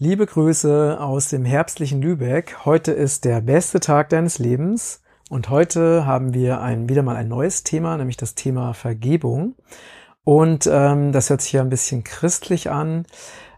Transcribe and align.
Liebe 0.00 0.26
Grüße 0.26 0.96
aus 1.00 1.26
dem 1.26 1.44
herbstlichen 1.44 2.00
Lübeck. 2.00 2.64
Heute 2.64 2.92
ist 2.92 3.24
der 3.24 3.40
beste 3.40 3.80
Tag 3.80 4.10
deines 4.10 4.38
Lebens 4.38 5.02
und 5.28 5.50
heute 5.50 6.06
haben 6.06 6.34
wir 6.34 6.60
ein, 6.60 6.88
wieder 6.88 7.02
mal 7.02 7.16
ein 7.16 7.26
neues 7.26 7.64
Thema, 7.64 7.96
nämlich 7.96 8.16
das 8.16 8.36
Thema 8.36 8.74
Vergebung. 8.74 9.56
Und 10.22 10.70
ähm, 10.72 11.10
das 11.10 11.30
hört 11.30 11.42
sich 11.42 11.54
ja 11.54 11.62
ein 11.62 11.68
bisschen 11.68 12.04
christlich 12.04 12.70
an 12.70 13.06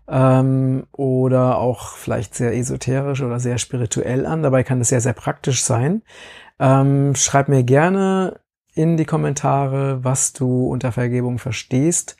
ähm, 0.09 0.87
oder 0.93 1.59
auch 1.59 1.97
vielleicht 1.99 2.35
sehr 2.35 2.57
esoterisch 2.57 3.21
oder 3.21 3.39
sehr 3.39 3.59
spirituell 3.59 4.25
an. 4.25 4.43
Dabei 4.43 4.63
kann 4.63 4.81
es 4.81 4.89
sehr, 4.89 5.03
sehr 5.03 5.13
praktisch 5.13 5.63
sein. 5.63 6.01
Ähm, 6.59 7.15
schreib 7.17 7.49
mir 7.49 7.65
gerne 7.65 8.41
in 8.73 8.97
die 8.97 9.05
Kommentare, 9.05 10.03
was 10.05 10.33
du 10.33 10.69
unter 10.69 10.91
Vergebung 10.91 11.39
verstehst, 11.39 12.17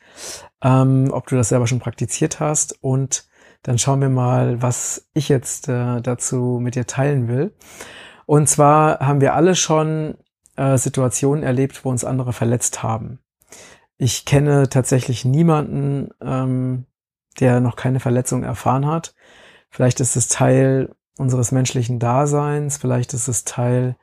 ähm, 0.63 1.09
ob 1.11 1.25
du 1.25 1.37
das 1.37 1.49
selber 1.49 1.65
schon 1.65 1.79
praktiziert 1.79 2.39
hast 2.39 2.83
und 2.83 3.30
dann 3.63 3.77
schauen 3.77 4.01
wir 4.01 4.09
mal, 4.09 4.61
was 4.61 5.07
ich 5.13 5.29
jetzt 5.29 5.67
äh, 5.69 6.01
dazu 6.01 6.59
mit 6.61 6.75
dir 6.75 6.87
teilen 6.87 7.27
will. 7.27 7.53
Und 8.25 8.47
zwar 8.49 8.99
haben 8.99 9.21
wir 9.21 9.35
alle 9.35 9.55
schon 9.55 10.15
äh, 10.55 10.77
Situationen 10.77 11.43
erlebt, 11.43 11.85
wo 11.85 11.89
uns 11.89 12.03
andere 12.03 12.33
verletzt 12.33 12.83
haben. 12.83 13.19
Ich 13.97 14.25
kenne 14.25 14.69
tatsächlich 14.69 15.25
niemanden, 15.25 16.09
ähm, 16.21 16.85
der 17.39 17.59
noch 17.59 17.75
keine 17.75 17.99
Verletzung 17.99 18.43
erfahren 18.43 18.87
hat. 18.87 19.13
Vielleicht 19.69 19.99
ist 19.99 20.15
es 20.15 20.27
Teil 20.27 20.95
unseres 21.17 21.51
menschlichen 21.51 21.99
Daseins, 21.99 22.77
vielleicht 22.77 23.13
ist 23.13 23.27
es 23.27 23.43
Teil 23.43 23.95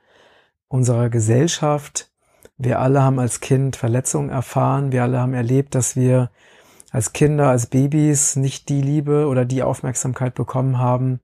unserer 0.68 1.10
Gesellschaft. 1.10 2.10
Wir 2.56 2.80
alle 2.80 3.02
haben 3.02 3.18
als 3.18 3.40
Kind 3.40 3.76
Verletzungen 3.76 4.30
erfahren, 4.30 4.92
wir 4.92 5.02
alle 5.02 5.18
haben 5.18 5.34
erlebt, 5.34 5.74
dass 5.74 5.96
wir 5.96 6.30
als 6.90 7.12
Kinder, 7.12 7.48
als 7.48 7.66
Babys 7.66 8.36
nicht 8.36 8.68
die 8.68 8.80
Liebe 8.80 9.26
oder 9.26 9.44
die 9.44 9.62
Aufmerksamkeit 9.62 10.34
bekommen 10.34 10.78
haben, 10.78 11.20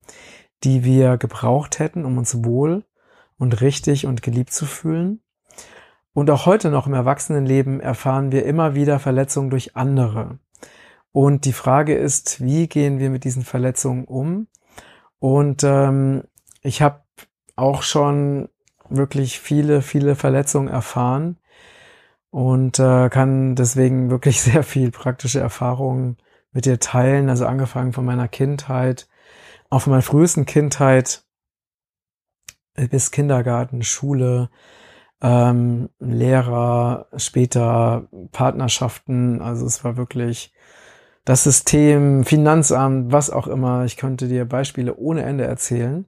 die 0.62 0.84
wir 0.84 1.16
gebraucht 1.16 1.78
hätten, 1.78 2.04
um 2.04 2.18
uns 2.18 2.44
wohl 2.44 2.84
und 3.38 3.60
richtig 3.60 4.06
und 4.06 4.22
geliebt 4.22 4.52
zu 4.52 4.66
fühlen. 4.66 5.20
Und 6.12 6.30
auch 6.30 6.46
heute 6.46 6.70
noch 6.70 6.86
im 6.86 6.94
Erwachsenenleben 6.94 7.80
erfahren 7.80 8.30
wir 8.30 8.44
immer 8.44 8.74
wieder 8.74 8.98
Verletzungen 8.98 9.50
durch 9.50 9.76
andere. 9.76 10.38
Und 11.12 11.44
die 11.44 11.52
Frage 11.52 11.94
ist, 11.94 12.42
wie 12.42 12.68
gehen 12.68 12.98
wir 12.98 13.10
mit 13.10 13.24
diesen 13.24 13.44
Verletzungen 13.44 14.04
um? 14.04 14.46
Und 15.18 15.64
ähm, 15.64 16.24
ich 16.62 16.82
habe 16.82 17.02
auch 17.56 17.82
schon 17.82 18.48
wirklich 18.88 19.40
viele, 19.40 19.82
viele 19.82 20.16
Verletzungen 20.16 20.68
erfahren 20.68 21.38
und 22.34 22.80
äh, 22.80 23.10
kann 23.10 23.54
deswegen 23.54 24.10
wirklich 24.10 24.42
sehr 24.42 24.64
viel 24.64 24.90
praktische 24.90 25.38
Erfahrungen 25.38 26.16
mit 26.50 26.66
dir 26.66 26.80
teilen. 26.80 27.28
Also 27.28 27.46
angefangen 27.46 27.92
von 27.92 28.04
meiner 28.04 28.26
Kindheit, 28.26 29.08
auch 29.70 29.82
von 29.82 29.92
meiner 29.92 30.02
frühesten 30.02 30.44
Kindheit 30.44 31.22
bis 32.74 33.12
Kindergarten, 33.12 33.84
Schule, 33.84 34.50
ähm, 35.22 35.90
Lehrer, 36.00 37.06
später 37.16 38.08
Partnerschaften. 38.32 39.40
Also 39.40 39.64
es 39.64 39.84
war 39.84 39.96
wirklich 39.96 40.52
das 41.24 41.44
System, 41.44 42.24
Finanzamt, 42.24 43.12
was 43.12 43.30
auch 43.30 43.46
immer. 43.46 43.84
Ich 43.84 43.96
könnte 43.96 44.26
dir 44.26 44.44
Beispiele 44.44 44.96
ohne 44.96 45.22
Ende 45.22 45.44
erzählen. 45.44 46.04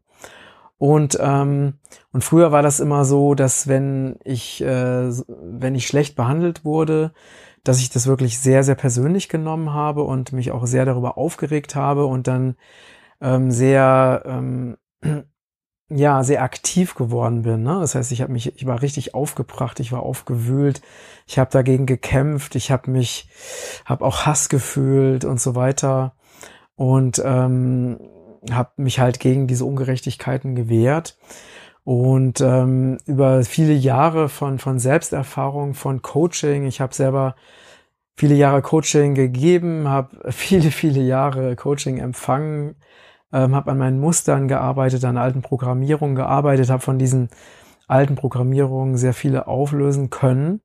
Und, 0.79 1.19
ähm, 1.21 1.75
und 2.13 2.23
früher 2.23 2.53
war 2.53 2.63
das 2.63 2.81
immer 2.81 3.05
so, 3.05 3.35
dass 3.35 3.67
wenn 3.67 4.17
ich, 4.25 4.63
äh, 4.63 5.11
wenn 5.29 5.75
ich 5.75 5.87
schlecht 5.87 6.17
behandelt 6.17 6.65
wurde, 6.65 7.13
dass 7.65 7.81
ich 7.81 7.91
das 7.91 8.07
wirklich 8.07 8.39
sehr, 8.39 8.63
sehr 8.63 8.75
persönlich 8.75 9.29
genommen 9.29 9.73
habe 9.73 10.03
und 10.03 10.33
mich 10.33 10.53
auch 10.53 10.67
sehr 10.67 10.85
darüber 10.85 11.19
aufgeregt 11.19 11.75
habe 11.75 12.07
und 12.07 12.29
dann 12.29 12.57
ähm, 13.21 13.51
sehr, 13.51 14.23
ähm, 14.27 14.77
ja, 15.89 16.23
sehr 16.25 16.43
aktiv 16.43 16.95
geworden 16.95 17.43
bin. 17.43 17.63
Ne? 17.63 17.79
Das 17.81 17.95
heißt, 17.95 18.13
ich 18.13 18.21
habe 18.21 18.33
mich, 18.33 18.55
ich 18.57 18.67
war 18.67 18.83
richtig 18.83 19.15
aufgebracht, 19.15 19.81
ich 19.81 19.93
war 19.93 20.03
aufgewühlt, 20.03 20.83
ich 21.27 21.39
habe 21.39 21.51
dagegen 21.51 21.87
gekämpft, 21.87 22.55
ich 22.55 22.71
habe 22.71 22.91
mich, 22.91 23.29
habe 23.85 24.05
auch 24.05 24.27
Hass 24.27 24.49
gefühlt 24.49 25.25
und 25.25 25.41
so 25.41 25.55
weiter. 25.55 26.15
Und 26.75 27.23
ähm, 27.25 27.99
habe 28.51 28.71
mich 28.77 28.99
halt 29.01 29.21
gegen 29.21 29.47
diese 29.47 29.65
Ungerechtigkeiten 29.65 30.55
gewehrt 30.55 31.19
und 31.85 32.41
ähm, 32.41 32.99
über 33.07 33.45
viele 33.45 33.73
Jahre 33.73 34.29
von 34.29 34.59
von 34.59 34.79
Selbsterfahrung, 34.79 35.75
von 35.75 36.03
Coaching. 36.03 36.67
Ich 36.67 36.81
habe 36.81 36.95
selber 36.95 37.37
viele 38.17 38.35
Jahre 38.35 38.63
Coaching 38.63 39.15
gegeben, 39.15 39.89
habe 39.89 40.33
viele 40.33 40.71
viele 40.71 41.01
Jahre 41.01 41.55
Coaching 41.57 41.99
empfangen, 41.99 42.77
ähm, 43.33 43.55
habe 43.55 43.71
an 43.71 43.79
meinen 43.79 44.01
Mustern 44.01 44.49
gearbeitet, 44.49 45.05
an 45.05 45.17
alten 45.17 45.43
Programmierungen 45.43 46.17
gearbeitet, 46.17 46.71
habe 46.71 46.83
von 46.83 46.99
diesen 46.99 47.29
alten 47.87 48.17
Programmierungen 48.17 48.97
sehr 48.97 49.15
viele 49.15 49.47
auflösen 49.47 50.11
können 50.11 50.61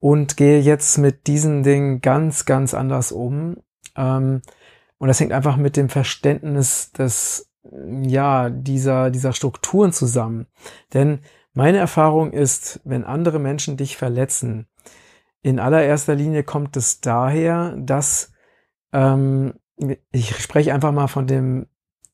und 0.00 0.36
gehe 0.36 0.60
jetzt 0.60 0.96
mit 0.98 1.26
diesen 1.26 1.62
Dingen 1.62 2.00
ganz 2.00 2.46
ganz 2.46 2.72
anders 2.74 3.12
um. 3.12 3.58
Ähm, 3.96 4.40
und 5.02 5.08
das 5.08 5.18
hängt 5.18 5.32
einfach 5.32 5.56
mit 5.56 5.76
dem 5.76 5.88
Verständnis 5.88 6.92
des, 6.92 7.50
ja, 8.02 8.50
dieser, 8.50 9.10
dieser 9.10 9.32
Strukturen 9.32 9.92
zusammen. 9.92 10.46
Denn 10.94 11.22
meine 11.54 11.78
Erfahrung 11.78 12.32
ist, 12.32 12.78
wenn 12.84 13.02
andere 13.02 13.40
Menschen 13.40 13.76
dich 13.76 13.96
verletzen, 13.96 14.68
in 15.42 15.58
allererster 15.58 16.14
Linie 16.14 16.44
kommt 16.44 16.76
es 16.76 17.00
daher, 17.00 17.74
dass 17.80 18.32
ähm, 18.92 19.54
ich 20.12 20.36
spreche 20.40 20.72
einfach 20.72 20.92
mal 20.92 21.08
von 21.08 21.26
dem 21.26 21.66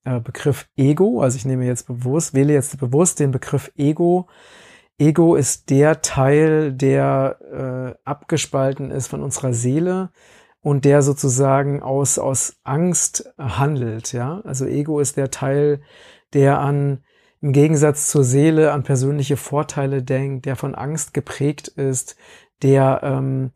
äh, 0.05 0.19
Begriff 0.21 0.71
Ego, 0.75 1.21
also 1.21 1.37
ich 1.37 1.45
nehme 1.45 1.67
jetzt 1.67 1.89
bewusst, 1.89 2.33
wähle 2.33 2.55
jetzt 2.55 2.79
bewusst 2.81 3.21
den 3.21 3.33
Begriff 3.33 3.71
Ego. 3.77 4.29
Ego 4.97 5.35
ist 5.35 5.69
der 5.69 6.01
Teil, 6.01 6.73
der 6.73 7.37
äh, 7.53 8.09
abgespalten 8.09 8.91
ist 8.91 9.09
von 9.09 9.23
unserer 9.23 9.53
Seele, 9.53 10.09
und 10.69 10.85
der 10.85 11.01
sozusagen 11.01 11.83
aus, 11.83 12.19
aus 12.19 12.57
Angst 12.63 13.33
handelt, 13.39 14.13
ja. 14.13 14.43
Also 14.45 14.67
Ego 14.67 15.01
ist 15.01 15.17
der 15.17 15.31
Teil, 15.31 15.81
der 16.35 16.59
an, 16.59 17.03
im 17.41 17.53
Gegensatz 17.53 18.11
zur 18.11 18.23
Seele 18.23 18.73
an 18.73 18.83
persönliche 18.83 19.39
Vorteile 19.39 20.03
denkt, 20.03 20.45
der 20.45 20.57
von 20.57 20.75
Angst 20.75 21.15
geprägt 21.15 21.69
ist, 21.69 22.17
der 22.61 23.01
ähm, 23.03 23.53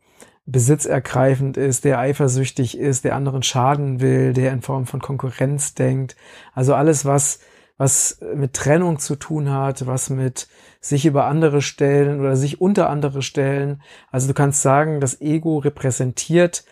besitzergreifend 0.47 1.55
ist, 1.55 1.85
der 1.85 1.99
eifersüchtig 1.99 2.79
ist, 2.79 3.05
der 3.05 3.15
anderen 3.15 3.43
schaden 3.43 4.01
will, 4.01 4.33
der 4.33 4.51
in 4.51 4.63
Form 4.63 4.87
von 4.87 4.99
Konkurrenz 4.99 5.75
denkt. 5.75 6.15
Also 6.55 6.73
alles, 6.73 7.05
was, 7.05 7.41
was 7.77 8.21
mit 8.33 8.55
Trennung 8.55 8.97
zu 8.97 9.17
tun 9.17 9.51
hat, 9.51 9.85
was 9.85 10.09
mit 10.09 10.47
sich 10.81 11.05
über 11.05 11.25
andere 11.25 11.61
stellen 11.61 12.19
oder 12.19 12.35
sich 12.35 12.59
unter 12.59 12.89
andere 12.89 13.21
stellen. 13.21 13.83
Also 14.11 14.27
du 14.29 14.33
kannst 14.33 14.63
sagen, 14.63 14.99
das 14.99 15.21
Ego 15.21 15.59
repräsentiert 15.59 16.65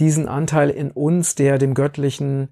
diesen 0.00 0.28
Anteil 0.28 0.70
in 0.70 0.90
uns, 0.90 1.34
der 1.34 1.58
dem 1.58 1.74
göttlichen, 1.74 2.48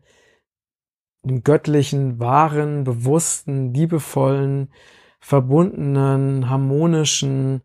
dem 1.22 1.42
göttlichen, 1.42 2.20
wahren, 2.20 2.84
bewussten, 2.84 3.74
liebevollen, 3.74 4.72
verbundenen, 5.18 6.48
harmonischen, 6.48 7.62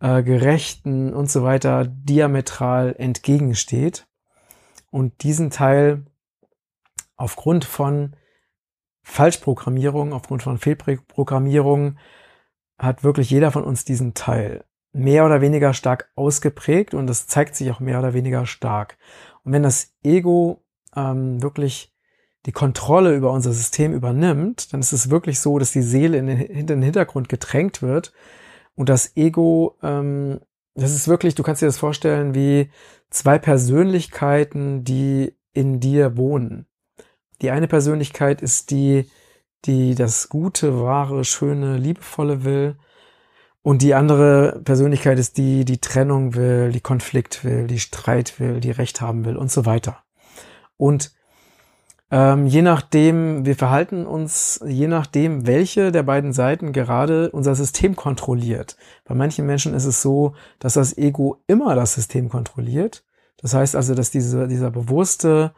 äh, 0.00 0.22
gerechten 0.22 1.12
und 1.12 1.30
so 1.30 1.42
weiter 1.42 1.86
diametral 1.86 2.94
entgegensteht. 2.96 4.06
Und 4.90 5.22
diesen 5.22 5.50
Teil 5.50 6.04
aufgrund 7.16 7.64
von 7.64 8.14
Falschprogrammierung, 9.02 10.12
aufgrund 10.12 10.42
von 10.42 10.58
Fehlprogrammierung 10.58 11.98
hat 12.78 13.02
wirklich 13.02 13.30
jeder 13.30 13.50
von 13.50 13.64
uns 13.64 13.84
diesen 13.84 14.14
Teil 14.14 14.64
mehr 14.98 15.24
oder 15.24 15.40
weniger 15.40 15.74
stark 15.74 16.10
ausgeprägt 16.16 16.92
und 16.92 17.06
das 17.06 17.26
zeigt 17.26 17.54
sich 17.54 17.70
auch 17.70 17.80
mehr 17.80 17.98
oder 18.00 18.14
weniger 18.14 18.46
stark. 18.46 18.98
Und 19.44 19.52
wenn 19.52 19.62
das 19.62 19.94
Ego 20.02 20.64
ähm, 20.96 21.40
wirklich 21.42 21.94
die 22.46 22.52
Kontrolle 22.52 23.14
über 23.14 23.32
unser 23.32 23.52
System 23.52 23.92
übernimmt, 23.92 24.72
dann 24.72 24.80
ist 24.80 24.92
es 24.92 25.10
wirklich 25.10 25.40
so, 25.40 25.58
dass 25.58 25.72
die 25.72 25.82
Seele 25.82 26.18
in 26.18 26.26
den, 26.26 26.40
in 26.40 26.66
den 26.66 26.82
Hintergrund 26.82 27.28
gedrängt 27.28 27.80
wird 27.80 28.12
und 28.74 28.88
das 28.88 29.16
Ego, 29.16 29.76
ähm, 29.82 30.40
das 30.74 30.94
ist 30.94 31.08
wirklich, 31.08 31.34
du 31.34 31.42
kannst 31.42 31.62
dir 31.62 31.66
das 31.66 31.78
vorstellen 31.78 32.34
wie 32.34 32.70
zwei 33.10 33.38
Persönlichkeiten, 33.38 34.84
die 34.84 35.36
in 35.52 35.80
dir 35.80 36.16
wohnen. 36.16 36.66
Die 37.40 37.50
eine 37.50 37.68
Persönlichkeit 37.68 38.42
ist 38.42 38.70
die, 38.70 39.08
die 39.64 39.94
das 39.94 40.28
Gute, 40.28 40.80
wahre, 40.80 41.24
schöne, 41.24 41.76
liebevolle 41.76 42.44
will 42.44 42.76
und 43.68 43.82
die 43.82 43.94
andere 43.94 44.62
Persönlichkeit 44.64 45.18
ist 45.18 45.36
die, 45.36 45.66
die 45.66 45.76
Trennung 45.76 46.34
will, 46.34 46.72
die 46.72 46.80
Konflikt 46.80 47.44
will, 47.44 47.66
die 47.66 47.80
Streit 47.80 48.40
will, 48.40 48.60
die 48.60 48.70
Recht 48.70 49.02
haben 49.02 49.26
will 49.26 49.36
und 49.36 49.52
so 49.52 49.66
weiter. 49.66 49.98
Und 50.78 51.12
ähm, 52.10 52.46
je 52.46 52.62
nachdem, 52.62 53.44
wir 53.44 53.56
verhalten 53.56 54.06
uns, 54.06 54.58
je 54.66 54.86
nachdem, 54.86 55.46
welche 55.46 55.92
der 55.92 56.02
beiden 56.02 56.32
Seiten 56.32 56.72
gerade 56.72 57.30
unser 57.30 57.54
System 57.54 57.94
kontrolliert. 57.94 58.78
Bei 59.04 59.14
manchen 59.14 59.44
Menschen 59.44 59.74
ist 59.74 59.84
es 59.84 60.00
so, 60.00 60.34
dass 60.60 60.72
das 60.72 60.96
Ego 60.96 61.42
immer 61.46 61.74
das 61.74 61.92
System 61.92 62.30
kontrolliert. 62.30 63.04
Das 63.36 63.52
heißt 63.52 63.76
also, 63.76 63.94
dass 63.94 64.10
diese, 64.10 64.48
dieser 64.48 64.70
bewusste, 64.70 65.52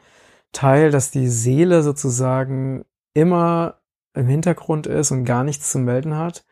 Teil, 0.50 0.90
dass 0.90 1.12
die 1.12 1.28
Seele 1.28 1.84
sozusagen 1.84 2.84
immer 3.14 3.76
im 4.14 4.26
Hintergrund 4.26 4.88
ist 4.88 5.12
und 5.12 5.24
gar 5.24 5.44
nichts 5.44 5.70
zu 5.70 5.78
melden 5.78 6.16
hat. 6.16 6.44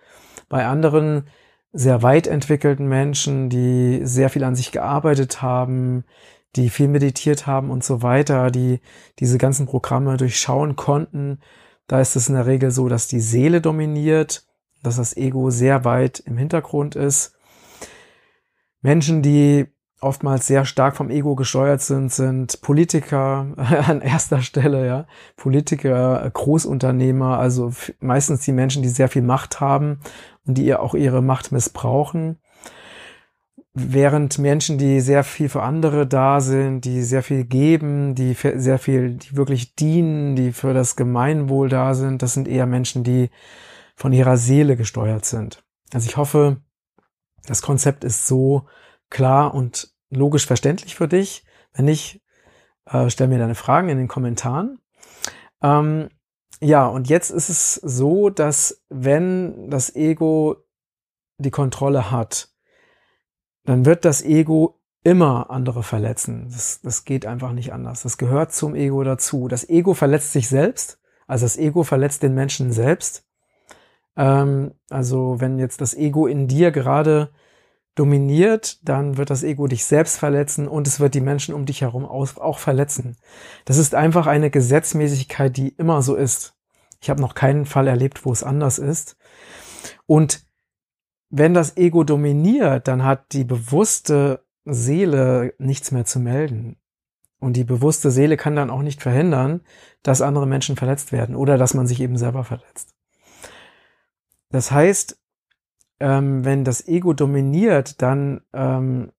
Bei 0.49 0.65
anderen 0.65 1.25
sehr 1.73 2.03
weit 2.03 2.27
entwickelten 2.27 2.89
Menschen, 2.89 3.51
die 3.51 4.01
sehr 4.05 4.31
viel 4.31 4.45
an 4.45 4.57
sich 4.57 4.73
gearbeitet 4.73 5.43
haben, 5.43 6.05
die 6.57 6.71
viel 6.71 6.89
meditiert 6.89 7.47
haben 7.47 7.71
und 7.71 7.85
so 7.85 8.03
weiter, 8.03 8.51
die 8.51 8.81
diese 9.19 9.39
ganzen 9.39 9.67
Programme 9.67 10.17
durchschauen 10.17 10.77
konnten, 10.77 11.41
da 11.89 12.01
ist 12.01 12.17
es 12.17 12.29
in 12.29 12.35
der 12.35 12.47
Regel 12.47 12.71
so, 12.71 12.89
dass 12.89 13.09
die 13.09 13.21
Seele 13.21 13.61
dominiert, 13.61 14.47
dass 14.83 14.97
das 14.97 15.17
Ego 15.17 15.51
sehr 15.51 15.85
weit 15.85 16.21
im 16.21 16.37
Hintergrund 16.37 16.95
ist. 16.95 17.35
Menschen, 18.83 19.23
die 19.23 19.67
oftmals 20.01 20.47
sehr 20.47 20.65
stark 20.65 20.97
vom 20.97 21.11
Ego 21.11 21.35
gesteuert 21.35 21.81
sind, 21.81 22.13
sind 22.13 22.61
Politiker 22.61 23.47
an 23.57 24.01
erster 24.01 24.43
Stelle, 24.43 24.87
ja. 24.87 25.07
Politiker, 25.37 26.31
Großunternehmer, 26.33 27.39
also 27.39 27.73
meistens 28.01 28.43
die 28.43 28.53
Menschen, 28.53 28.83
die 28.83 28.89
sehr 28.89 29.09
viel 29.09 29.23
Macht 29.23 29.61
haben 29.61 30.01
und 30.47 30.59
die 30.59 30.75
auch 30.75 30.95
ihre 30.95 31.23
Macht 31.23 31.53
missbrauchen. 31.53 32.39
Während 33.75 34.39
Menschen, 34.39 34.79
die 34.79 35.01
sehr 35.01 35.23
viel 35.23 35.49
für 35.49 35.63
andere 35.63 36.07
da 36.07 36.41
sind, 36.41 36.85
die 36.85 37.03
sehr 37.03 37.23
viel 37.23 37.45
geben, 37.45 38.15
die 38.15 38.35
sehr 38.35 38.79
viel, 38.79 39.15
die 39.15 39.37
wirklich 39.37 39.77
dienen, 39.77 40.35
die 40.35 40.53
für 40.53 40.75
das 40.75 40.97
Gemeinwohl 40.97 41.69
da 41.69 41.95
sind, 41.95 42.23
das 42.23 42.35
sind 42.35 42.49
eher 42.49 42.67
Menschen, 42.67 43.05
die 43.05 43.31
von 43.95 44.13
ihrer 44.13 44.37
Seele 44.37 44.77
gesteuert 44.77 45.25
sind. 45.25 45.63
Also 45.93 46.09
ich 46.09 46.17
hoffe, 46.17 46.59
das 47.47 47.63
Konzept 47.63 48.05
ist 48.05 48.27
so 48.27 48.67
klar 49.11 49.55
und 49.55 49.93
logisch 50.11 50.47
verständlich 50.47 50.97
für 50.97 51.09
dich. 51.09 51.45
Wenn 51.73 51.85
nicht, 51.87 52.23
äh, 52.87 53.11
stell 53.11 53.29
mir 53.29 53.39
deine 53.39 53.55
Fragen 53.55 53.89
in 53.89 53.99
den 53.99 54.09
Kommentaren. 54.09 54.81
Ähm, 55.63 56.09
ja, 56.61 56.87
und 56.87 57.09
jetzt 57.09 57.31
ist 57.31 57.49
es 57.49 57.75
so, 57.75 58.31
dass 58.31 58.83
wenn 58.89 59.71
das 59.71 59.95
Ego 59.95 60.57
die 61.39 61.51
Kontrolle 61.51 62.11
hat, 62.11 62.49
dann 63.65 63.85
wird 63.85 64.05
das 64.05 64.23
Ego 64.23 64.81
immer 65.05 65.51
andere 65.51 65.83
verletzen. 65.83 66.49
Das, 66.51 66.81
das 66.81 67.05
geht 67.05 67.27
einfach 67.27 67.53
nicht 67.53 67.73
anders. 67.73 68.03
Das 68.03 68.19
gehört 68.19 68.53
zum 68.53 68.75
Ego 68.75 69.05
dazu. 69.05 69.47
Das 69.47 69.69
Ego 69.69 69.95
verletzt 69.95 70.33
sich 70.33 70.49
selbst, 70.49 70.99
also 71.27 71.45
das 71.45 71.57
Ego 71.57 71.85
verletzt 71.85 72.23
den 72.23 72.35
Menschen 72.35 72.73
selbst. 72.73 73.25
Ähm, 74.17 74.73
also 74.91 75.37
wenn 75.39 75.59
jetzt 75.59 75.81
das 75.81 75.95
Ego 75.95 76.27
in 76.27 76.49
dir 76.49 76.73
gerade 76.73 77.31
dominiert, 77.99 78.79
dann 78.89 79.17
wird 79.17 79.31
das 79.31 79.43
Ego 79.43 79.67
dich 79.67 79.85
selbst 79.85 80.19
verletzen 80.19 80.69
und 80.69 80.87
es 80.87 81.01
wird 81.01 81.15
die 81.15 81.21
Menschen 81.21 81.55
um 81.55 81.67
dich 81.67 81.81
herum 81.81 82.05
auch 82.05 82.59
verletzen. 82.59 83.17
Das 83.65 83.77
ist 83.77 83.95
einfach 83.95 84.27
eine 84.27 84.51
Gesetzmäßigkeit, 84.51 85.57
die 85.57 85.71
immer 85.71 86.03
so 86.03 86.15
ist. 86.15 86.55
Ich 87.01 87.11
habe 87.11 87.21
noch 87.21 87.35
keinen 87.35 87.67
Fall 87.67 87.89
erlebt, 87.89 88.25
wo 88.25 88.33
es 88.33 88.43
anders 88.43 88.79
ist. 88.79 89.17
Und 90.07 90.45
wenn 91.31 91.55
das 91.55 91.77
Ego 91.77 92.05
dominiert, 92.05 92.89
dann 92.89 93.05
hat 93.05 93.33
die 93.33 93.45
bewusste 93.45 94.45
Seele 94.65 95.55
nichts 95.59 95.91
mehr 95.91 96.05
zu 96.05 96.21
melden. 96.21 96.77
Und 97.41 97.55
die 97.55 97.65
bewusste 97.65 98.11
Seele 98.11 98.37
kann 98.37 98.57
dann 98.57 98.71
auch 98.71 98.83
nicht 98.83 99.03
verhindern, 99.03 99.61
dass 100.03 100.23
andere 100.23 100.47
Menschen 100.47 100.77
verletzt 100.77 101.13
werden 101.13 101.37
oder 101.37 101.57
dass 101.57 101.75
man 101.75 101.87
sich 101.87 102.01
eben 102.01 102.17
selber 102.17 102.45
verletzt. 102.45 102.95
Das 104.51 104.73
heißt, 104.73 105.19
ähm, 106.01 106.45
wenn 106.45 106.65
das 106.65 106.87
Ego 106.87 107.13
dominiert, 107.13 108.03
dann 108.03 108.43
ähm, 108.53 109.13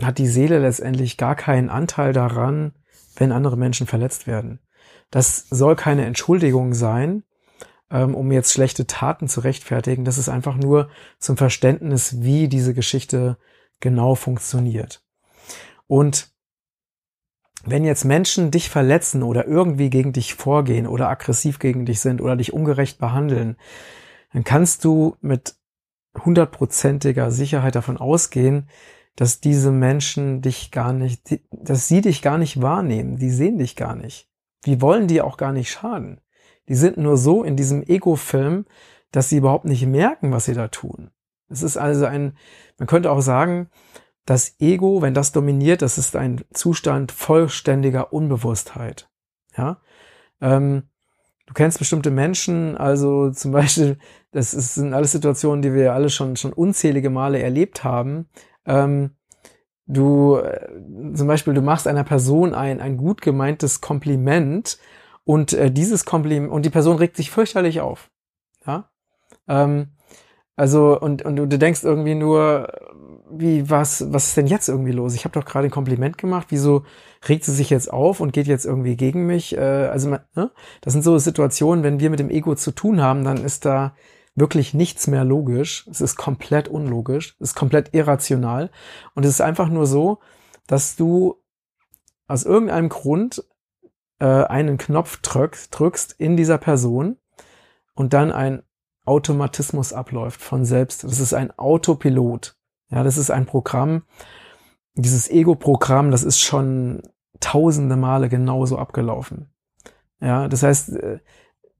hat 0.00 0.18
die 0.18 0.26
Seele 0.26 0.58
letztendlich 0.58 1.16
gar 1.16 1.34
keinen 1.34 1.70
Anteil 1.70 2.12
daran, 2.12 2.72
wenn 3.16 3.32
andere 3.32 3.56
Menschen 3.56 3.86
verletzt 3.86 4.26
werden. 4.26 4.60
Das 5.10 5.46
soll 5.50 5.76
keine 5.76 6.06
Entschuldigung 6.06 6.74
sein, 6.74 7.24
ähm, 7.90 8.14
um 8.14 8.30
jetzt 8.32 8.52
schlechte 8.52 8.86
Taten 8.86 9.28
zu 9.28 9.40
rechtfertigen. 9.40 10.04
Das 10.04 10.18
ist 10.18 10.28
einfach 10.28 10.56
nur 10.56 10.88
zum 11.18 11.36
Verständnis, 11.36 12.22
wie 12.22 12.48
diese 12.48 12.74
Geschichte 12.74 13.36
genau 13.80 14.14
funktioniert. 14.14 15.02
Und 15.86 16.30
wenn 17.64 17.84
jetzt 17.84 18.04
Menschen 18.04 18.50
dich 18.50 18.70
verletzen 18.70 19.22
oder 19.22 19.46
irgendwie 19.46 19.90
gegen 19.90 20.12
dich 20.12 20.34
vorgehen 20.34 20.86
oder 20.86 21.08
aggressiv 21.08 21.58
gegen 21.58 21.84
dich 21.84 22.00
sind 22.00 22.20
oder 22.22 22.36
dich 22.36 22.52
ungerecht 22.52 22.98
behandeln, 22.98 23.56
dann 24.32 24.44
kannst 24.44 24.84
du 24.84 25.16
mit 25.20 25.56
hundertprozentiger 26.18 27.30
Sicherheit 27.30 27.74
davon 27.74 27.96
ausgehen, 27.96 28.68
dass 29.16 29.40
diese 29.40 29.70
Menschen 29.70 30.40
dich 30.40 30.70
gar 30.70 30.92
nicht, 30.92 31.40
dass 31.50 31.88
sie 31.88 32.00
dich 32.00 32.22
gar 32.22 32.38
nicht 32.38 32.62
wahrnehmen. 32.62 33.16
Die 33.16 33.30
sehen 33.30 33.58
dich 33.58 33.76
gar 33.76 33.94
nicht. 33.94 34.28
Die 34.66 34.80
wollen 34.80 35.08
dir 35.08 35.26
auch 35.26 35.36
gar 35.36 35.52
nicht 35.52 35.70
schaden. 35.70 36.20
Die 36.68 36.74
sind 36.74 36.96
nur 36.96 37.16
so 37.16 37.42
in 37.42 37.56
diesem 37.56 37.82
Ego-Film, 37.82 38.66
dass 39.10 39.28
sie 39.28 39.38
überhaupt 39.38 39.64
nicht 39.64 39.86
merken, 39.86 40.32
was 40.32 40.44
sie 40.44 40.54
da 40.54 40.68
tun. 40.68 41.10
Es 41.48 41.62
ist 41.62 41.76
also 41.76 42.06
ein, 42.06 42.36
man 42.78 42.86
könnte 42.86 43.10
auch 43.10 43.20
sagen, 43.20 43.68
das 44.24 44.60
Ego, 44.60 45.02
wenn 45.02 45.14
das 45.14 45.32
dominiert, 45.32 45.82
das 45.82 45.98
ist 45.98 46.14
ein 46.14 46.44
Zustand 46.52 47.10
vollständiger 47.10 48.12
Unbewusstheit. 48.12 49.10
Ja, 49.56 49.80
ähm, 50.40 50.84
du 51.50 51.54
kennst 51.54 51.80
bestimmte 51.80 52.12
Menschen, 52.12 52.76
also 52.76 53.30
zum 53.32 53.50
Beispiel, 53.52 53.98
das 54.30 54.52
sind 54.52 54.94
alles 54.94 55.10
Situationen, 55.12 55.62
die 55.62 55.74
wir 55.74 55.92
alle 55.92 56.08
schon, 56.08 56.36
schon 56.36 56.52
unzählige 56.52 57.10
Male 57.10 57.42
erlebt 57.42 57.82
haben. 57.82 58.28
Ähm, 58.64 59.16
du, 59.86 60.36
äh, 60.36 60.70
zum 61.14 61.26
Beispiel, 61.26 61.52
du 61.52 61.60
machst 61.60 61.88
einer 61.88 62.04
Person 62.04 62.54
ein, 62.54 62.80
ein 62.80 62.96
gut 62.96 63.20
gemeintes 63.20 63.80
Kompliment 63.80 64.78
und 65.24 65.52
äh, 65.52 65.72
dieses 65.72 66.04
Kompliment, 66.04 66.52
und 66.52 66.64
die 66.64 66.70
Person 66.70 66.98
regt 66.98 67.16
sich 67.16 67.32
fürchterlich 67.32 67.80
auf. 67.80 68.10
Ja. 68.64 68.88
Ähm, 69.48 69.88
also, 70.60 71.00
und, 71.00 71.24
und 71.24 71.36
du 71.36 71.58
denkst 71.58 71.84
irgendwie 71.84 72.14
nur, 72.14 72.68
wie, 73.30 73.70
was, 73.70 74.12
was 74.12 74.26
ist 74.26 74.36
denn 74.36 74.46
jetzt 74.46 74.68
irgendwie 74.68 74.92
los? 74.92 75.14
Ich 75.14 75.24
habe 75.24 75.32
doch 75.32 75.46
gerade 75.46 75.68
ein 75.68 75.70
Kompliment 75.70 76.18
gemacht, 76.18 76.48
wieso 76.50 76.84
regt 77.26 77.46
sie 77.46 77.54
sich 77.54 77.70
jetzt 77.70 77.90
auf 77.90 78.20
und 78.20 78.34
geht 78.34 78.46
jetzt 78.46 78.66
irgendwie 78.66 78.94
gegen 78.94 79.26
mich? 79.26 79.56
Äh, 79.56 79.60
also, 79.60 80.10
ne? 80.10 80.50
das 80.82 80.92
sind 80.92 81.02
so 81.02 81.16
Situationen, 81.16 81.82
wenn 81.82 81.98
wir 81.98 82.10
mit 82.10 82.20
dem 82.20 82.28
Ego 82.28 82.56
zu 82.56 82.72
tun 82.72 83.00
haben, 83.00 83.24
dann 83.24 83.42
ist 83.42 83.64
da 83.64 83.94
wirklich 84.34 84.74
nichts 84.74 85.06
mehr 85.06 85.24
logisch. 85.24 85.88
Es 85.90 86.02
ist 86.02 86.16
komplett 86.16 86.68
unlogisch, 86.68 87.36
es 87.40 87.52
ist 87.52 87.56
komplett 87.56 87.94
irrational. 87.94 88.70
Und 89.14 89.24
es 89.24 89.30
ist 89.30 89.40
einfach 89.40 89.70
nur 89.70 89.86
so, 89.86 90.18
dass 90.66 90.94
du 90.94 91.42
aus 92.26 92.44
irgendeinem 92.44 92.90
Grund 92.90 93.42
äh, 94.18 94.26
einen 94.26 94.76
Knopf 94.76 95.22
drückst, 95.22 95.70
drückst 95.78 96.16
in 96.18 96.36
dieser 96.36 96.58
Person 96.58 97.16
und 97.94 98.12
dann 98.12 98.30
ein 98.30 98.62
Automatismus 99.10 99.92
abläuft 99.92 100.40
von 100.40 100.64
selbst. 100.64 101.02
Das 101.02 101.18
ist 101.18 101.34
ein 101.34 101.50
Autopilot. 101.58 102.56
Ja, 102.90 103.02
das 103.02 103.18
ist 103.18 103.30
ein 103.30 103.44
Programm. 103.44 104.04
Dieses 104.94 105.28
Ego-Programm, 105.28 106.12
das 106.12 106.22
ist 106.22 106.40
schon 106.40 107.02
tausende 107.40 107.96
Male 107.96 108.28
genauso 108.28 108.78
abgelaufen. 108.78 109.52
Ja, 110.20 110.46
das 110.46 110.62
heißt, 110.62 110.90
äh, 110.90 111.18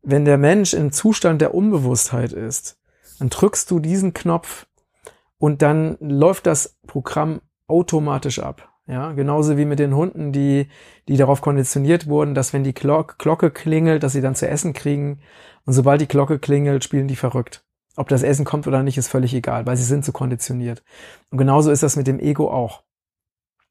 wenn 0.02 0.24
der 0.24 0.38
Mensch 0.38 0.74
im 0.74 0.90
Zustand 0.90 1.40
der 1.40 1.54
Unbewusstheit 1.54 2.32
ist, 2.32 2.78
dann 3.20 3.28
drückst 3.28 3.70
du 3.70 3.78
diesen 3.78 4.12
Knopf 4.12 4.66
und 5.38 5.62
dann 5.62 5.98
läuft 6.00 6.46
das 6.46 6.78
Programm 6.86 7.42
automatisch 7.68 8.40
ab. 8.40 8.69
Ja, 8.90 9.12
genauso 9.12 9.56
wie 9.56 9.66
mit 9.66 9.78
den 9.78 9.94
Hunden, 9.94 10.32
die, 10.32 10.66
die 11.06 11.16
darauf 11.16 11.42
konditioniert 11.42 12.08
wurden, 12.08 12.34
dass 12.34 12.52
wenn 12.52 12.64
die 12.64 12.74
Glocke 12.74 13.52
klingelt, 13.52 14.02
dass 14.02 14.14
sie 14.14 14.20
dann 14.20 14.34
zu 14.34 14.48
essen 14.48 14.72
kriegen. 14.72 15.20
Und 15.64 15.74
sobald 15.74 16.00
die 16.00 16.08
Glocke 16.08 16.40
klingelt, 16.40 16.82
spielen 16.82 17.06
die 17.06 17.14
verrückt. 17.14 17.64
Ob 17.94 18.08
das 18.08 18.24
Essen 18.24 18.44
kommt 18.44 18.66
oder 18.66 18.82
nicht, 18.82 18.98
ist 18.98 19.06
völlig 19.06 19.32
egal, 19.32 19.64
weil 19.64 19.76
sie 19.76 19.84
sind 19.84 20.04
so 20.04 20.10
konditioniert. 20.10 20.82
Und 21.30 21.38
genauso 21.38 21.70
ist 21.70 21.84
das 21.84 21.94
mit 21.94 22.08
dem 22.08 22.18
Ego 22.18 22.50
auch. 22.50 22.82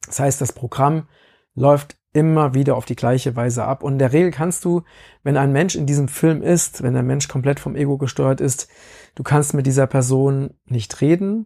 Das 0.06 0.22
heißt, 0.22 0.40
das 0.40 0.54
Programm 0.54 1.10
läuft 1.54 1.98
immer 2.14 2.54
wieder 2.54 2.78
auf 2.78 2.86
die 2.86 2.96
gleiche 2.96 3.36
Weise 3.36 3.66
ab. 3.66 3.84
Und 3.84 3.94
in 3.94 4.00
der 4.00 4.14
Regel 4.14 4.32
kannst 4.32 4.64
du, 4.64 4.84
wenn 5.24 5.36
ein 5.36 5.52
Mensch 5.52 5.76
in 5.76 5.86
diesem 5.86 6.08
Film 6.08 6.42
ist, 6.42 6.82
wenn 6.82 6.94
der 6.94 7.04
Mensch 7.04 7.28
komplett 7.28 7.60
vom 7.60 7.76
Ego 7.76 7.98
gesteuert 7.98 8.40
ist, 8.40 8.70
du 9.16 9.24
kannst 9.24 9.54
mit 9.54 9.68
dieser 9.68 9.86
Person 9.86 10.52
nicht 10.64 11.02
reden, 11.02 11.46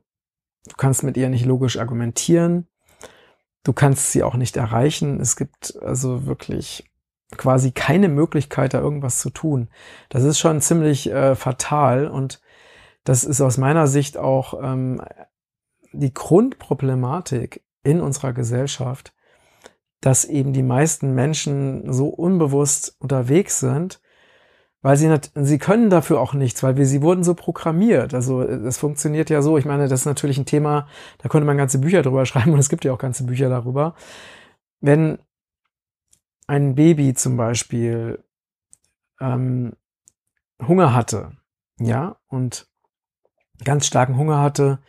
du 0.68 0.75
kannst 0.77 1.01
mit 1.01 1.18
ihr 1.18 1.30
nicht 1.30 1.46
logisch 1.46 1.80
argumentieren, 1.80 2.68
Du 3.63 3.74
kannst 3.74 4.12
sie 4.12 4.24
auch 4.24 4.36
nicht 4.36 4.58
erreichen. 4.58 5.20
Es 5.20 5.36
gibt 5.36 5.82
also 5.82 6.25
wirklich 6.25 6.89
quasi 7.38 7.72
keine 7.72 8.10
Möglichkeit, 8.10 8.74
da 8.74 8.79
irgendwas 8.79 9.20
zu 9.20 9.29
tun. 9.29 9.70
Das 10.10 10.24
ist 10.24 10.39
schon 10.39 10.62
ziemlich 10.62 11.10
äh, 11.10 11.36
fatal 11.36 12.08
und 12.08 12.41
das 13.03 13.24
ist 13.24 13.41
aus 13.41 13.58
meiner 13.58 13.88
Sicht 13.88 14.17
auch 14.17 14.53
ähm, 14.62 15.01
die 15.91 16.13
Grundproblematik 16.13 17.63
in 17.84 18.01
unserer 18.01 18.34
Gesellschaft, 18.34 19.13
dass 20.01 20.25
eben 20.25 20.53
die 20.53 20.63
meisten 20.63 21.13
Menschen 21.13 21.91
so 21.91 22.08
unbewusst 22.08 22.96
unterwegs 23.00 23.60
sind 23.60 24.01
weil 24.84 24.98
sie 24.98 25.08
nicht, 25.08 25.32
sie 25.34 25.58
können 25.58 25.90
dafür 25.90 26.20
auch 26.20 26.34
nichts, 26.34 26.62
weil 26.62 26.75
wir 26.75 26.86
sie 26.86 27.02
wurden 27.02 27.24
so 27.24 27.34
programmiert. 27.34 28.13
Also 28.13 28.44
es 28.44 28.78
funktioniert 28.78 29.30
ja 29.30 29.42
so. 29.42 29.58
Ich 29.58 29.66
meine, 29.66 29.88
das 29.88 30.02
ist 30.02 30.06
natürlich 30.06 30.38
ein 30.38 30.46
Thema, 30.46 30.88
da 31.20 31.30
könnte 31.30 31.46
man 31.46 31.58
ganze 31.58 31.80
Bücher 31.80 32.04
drüber 32.04 32.25
schreiben 32.28 32.52
und 32.52 32.60
es 32.60 32.70
gibt 32.70 32.84
ja 32.86 32.94
auch 32.94 33.00
ganze 33.00 33.24
Bücher 33.24 33.50
darüber. 33.50 33.96
Wenn 34.82 35.20
ein 36.48 36.75
Baby 36.75 37.13
zum 37.13 37.38
Beispiel 37.38 38.22
ähm, 39.22 39.72
Hunger 40.62 40.94
hatte, 40.94 41.32
ja, 41.80 42.18
und 42.28 42.68
ganz 43.63 43.88
starken 43.88 44.18
Hunger 44.18 44.42
hatte 44.42 44.80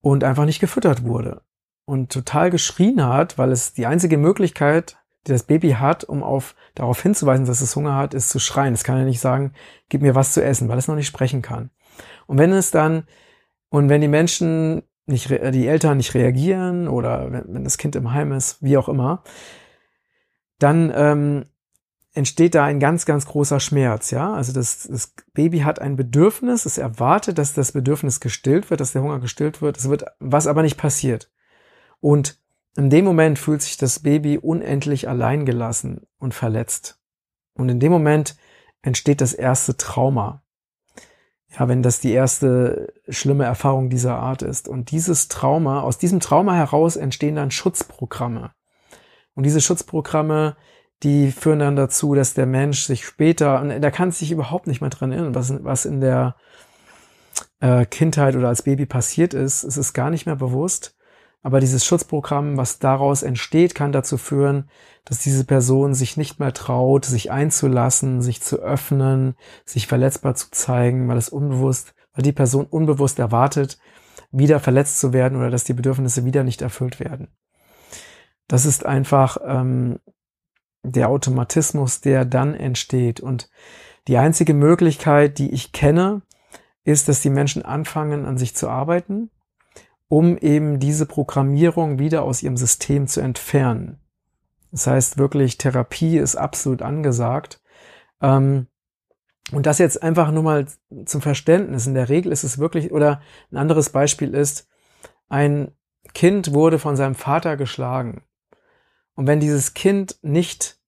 und 0.00 0.22
einfach 0.22 0.44
nicht 0.44 0.60
gefüttert 0.60 1.02
wurde 1.02 1.42
und 1.84 2.12
total 2.12 2.50
geschrien 2.50 3.04
hat, 3.04 3.38
weil 3.38 3.50
es 3.50 3.72
die 3.72 3.86
einzige 3.86 4.18
Möglichkeit, 4.18 4.99
das 5.24 5.42
Baby 5.42 5.72
hat, 5.72 6.04
um 6.04 6.22
auf, 6.22 6.54
darauf 6.74 7.02
hinzuweisen, 7.02 7.46
dass 7.46 7.60
es 7.60 7.76
Hunger 7.76 7.96
hat, 7.96 8.14
ist 8.14 8.30
zu 8.30 8.38
schreien. 8.38 8.74
Es 8.74 8.84
kann 8.84 8.98
ja 8.98 9.04
nicht 9.04 9.20
sagen, 9.20 9.52
gib 9.88 10.02
mir 10.02 10.14
was 10.14 10.32
zu 10.32 10.42
essen, 10.42 10.68
weil 10.68 10.78
es 10.78 10.88
noch 10.88 10.96
nicht 10.96 11.06
sprechen 11.06 11.42
kann. 11.42 11.70
Und 12.26 12.38
wenn 12.38 12.52
es 12.52 12.70
dann, 12.70 13.04
und 13.68 13.88
wenn 13.88 14.00
die 14.00 14.08
Menschen 14.08 14.82
nicht, 15.06 15.28
die 15.28 15.66
Eltern 15.66 15.98
nicht 15.98 16.14
reagieren 16.14 16.88
oder 16.88 17.30
wenn, 17.32 17.54
wenn 17.54 17.64
das 17.64 17.78
Kind 17.78 17.96
im 17.96 18.12
Heim 18.12 18.32
ist, 18.32 18.62
wie 18.62 18.76
auch 18.76 18.88
immer, 18.88 19.22
dann 20.58 20.92
ähm, 20.94 21.44
entsteht 22.12 22.54
da 22.54 22.64
ein 22.64 22.80
ganz, 22.80 23.06
ganz 23.06 23.26
großer 23.26 23.60
Schmerz, 23.60 24.10
ja. 24.10 24.32
Also 24.32 24.52
das, 24.52 24.88
das 24.88 25.14
Baby 25.32 25.60
hat 25.60 25.80
ein 25.80 25.96
Bedürfnis, 25.96 26.66
es 26.66 26.78
erwartet, 26.78 27.38
dass 27.38 27.54
das 27.54 27.72
Bedürfnis 27.72 28.20
gestillt 28.20 28.70
wird, 28.70 28.80
dass 28.80 28.92
der 28.92 29.02
Hunger 29.02 29.20
gestillt 29.20 29.62
wird, 29.62 29.76
es 29.76 29.88
wird, 29.88 30.04
was 30.18 30.46
aber 30.46 30.62
nicht 30.62 30.76
passiert. 30.76 31.30
Und 32.00 32.38
in 32.76 32.90
dem 32.90 33.04
Moment 33.04 33.38
fühlt 33.38 33.62
sich 33.62 33.76
das 33.76 34.00
Baby 34.00 34.38
unendlich 34.38 35.08
alleingelassen 35.08 36.06
und 36.18 36.34
verletzt. 36.34 36.98
Und 37.54 37.68
in 37.68 37.80
dem 37.80 37.92
Moment 37.92 38.36
entsteht 38.82 39.20
das 39.20 39.32
erste 39.32 39.76
Trauma. 39.76 40.42
Ja, 41.48 41.68
wenn 41.68 41.82
das 41.82 41.98
die 41.98 42.12
erste 42.12 42.92
schlimme 43.08 43.44
Erfahrung 43.44 43.90
dieser 43.90 44.16
Art 44.16 44.42
ist. 44.42 44.68
Und 44.68 44.92
dieses 44.92 45.26
Trauma, 45.26 45.80
aus 45.80 45.98
diesem 45.98 46.20
Trauma 46.20 46.54
heraus 46.54 46.94
entstehen 46.94 47.34
dann 47.34 47.50
Schutzprogramme. 47.50 48.52
Und 49.34 49.44
diese 49.44 49.60
Schutzprogramme 49.60 50.56
die 51.02 51.32
führen 51.32 51.60
dann 51.60 51.76
dazu, 51.76 52.14
dass 52.14 52.34
der 52.34 52.46
Mensch 52.46 52.82
sich 52.82 53.04
später, 53.06 53.60
und 53.60 53.80
da 53.80 53.90
kann 53.90 54.10
sich 54.10 54.30
überhaupt 54.30 54.66
nicht 54.66 54.80
mehr 54.80 54.90
dran 54.90 55.12
erinnern, 55.12 55.34
was, 55.34 55.52
was 55.64 55.86
in 55.86 56.00
der 56.00 56.36
äh, 57.60 57.86
Kindheit 57.86 58.36
oder 58.36 58.48
als 58.48 58.62
Baby 58.62 58.86
passiert 58.86 59.32
ist, 59.32 59.64
es 59.64 59.76
ist 59.76 59.92
gar 59.94 60.10
nicht 60.10 60.26
mehr 60.26 60.36
bewusst. 60.36 60.96
Aber 61.42 61.60
dieses 61.60 61.84
Schutzprogramm, 61.84 62.56
was 62.56 62.78
daraus 62.78 63.22
entsteht, 63.22 63.74
kann 63.74 63.92
dazu 63.92 64.18
führen, 64.18 64.68
dass 65.04 65.20
diese 65.20 65.44
Person 65.44 65.94
sich 65.94 66.16
nicht 66.16 66.38
mehr 66.38 66.52
traut, 66.52 67.06
sich 67.06 67.30
einzulassen, 67.30 68.20
sich 68.20 68.42
zu 68.42 68.58
öffnen, 68.58 69.34
sich 69.64 69.86
verletzbar 69.86 70.34
zu 70.34 70.50
zeigen, 70.50 71.08
weil 71.08 71.16
es 71.16 71.30
unbewusst, 71.30 71.94
weil 72.12 72.22
die 72.22 72.32
Person 72.32 72.66
unbewusst 72.66 73.18
erwartet, 73.18 73.78
wieder 74.30 74.60
verletzt 74.60 75.00
zu 75.00 75.12
werden 75.12 75.38
oder 75.38 75.50
dass 75.50 75.64
die 75.64 75.72
Bedürfnisse 75.72 76.24
wieder 76.24 76.44
nicht 76.44 76.60
erfüllt 76.60 77.00
werden. 77.00 77.28
Das 78.46 78.66
ist 78.66 78.84
einfach 78.84 79.38
ähm, 79.44 79.98
der 80.82 81.08
Automatismus, 81.08 82.00
der 82.00 82.24
dann 82.24 82.54
entsteht. 82.54 83.20
Und 83.20 83.50
die 84.08 84.18
einzige 84.18 84.54
Möglichkeit, 84.54 85.38
die 85.38 85.50
ich 85.50 85.72
kenne, 85.72 86.22
ist, 86.84 87.08
dass 87.08 87.22
die 87.22 87.30
Menschen 87.30 87.64
anfangen, 87.64 88.26
an 88.26 88.38
sich 88.38 88.54
zu 88.54 88.68
arbeiten, 88.68 89.30
um 90.10 90.36
eben 90.38 90.80
diese 90.80 91.06
Programmierung 91.06 92.00
wieder 92.00 92.24
aus 92.24 92.42
ihrem 92.42 92.56
System 92.56 93.06
zu 93.06 93.20
entfernen. 93.20 94.00
Das 94.72 94.88
heißt 94.88 95.18
wirklich, 95.18 95.56
Therapie 95.56 96.18
ist 96.18 96.34
absolut 96.34 96.82
angesagt. 96.82 97.62
Ähm, 98.20 98.66
und 99.52 99.66
das 99.66 99.78
jetzt 99.78 100.02
einfach 100.02 100.32
nur 100.32 100.42
mal 100.42 100.66
zum 101.04 101.20
Verständnis. 101.20 101.86
In 101.86 101.94
der 101.94 102.08
Regel 102.08 102.32
ist 102.32 102.42
es 102.42 102.58
wirklich, 102.58 102.90
oder 102.90 103.22
ein 103.52 103.56
anderes 103.56 103.90
Beispiel 103.90 104.34
ist, 104.34 104.68
ein 105.28 105.70
Kind 106.12 106.52
wurde 106.52 106.80
von 106.80 106.96
seinem 106.96 107.14
Vater 107.14 107.56
geschlagen. 107.56 108.24
Und 109.14 109.28
wenn 109.28 109.38
dieses 109.38 109.74
Kind 109.74 110.18
nicht 110.22 110.80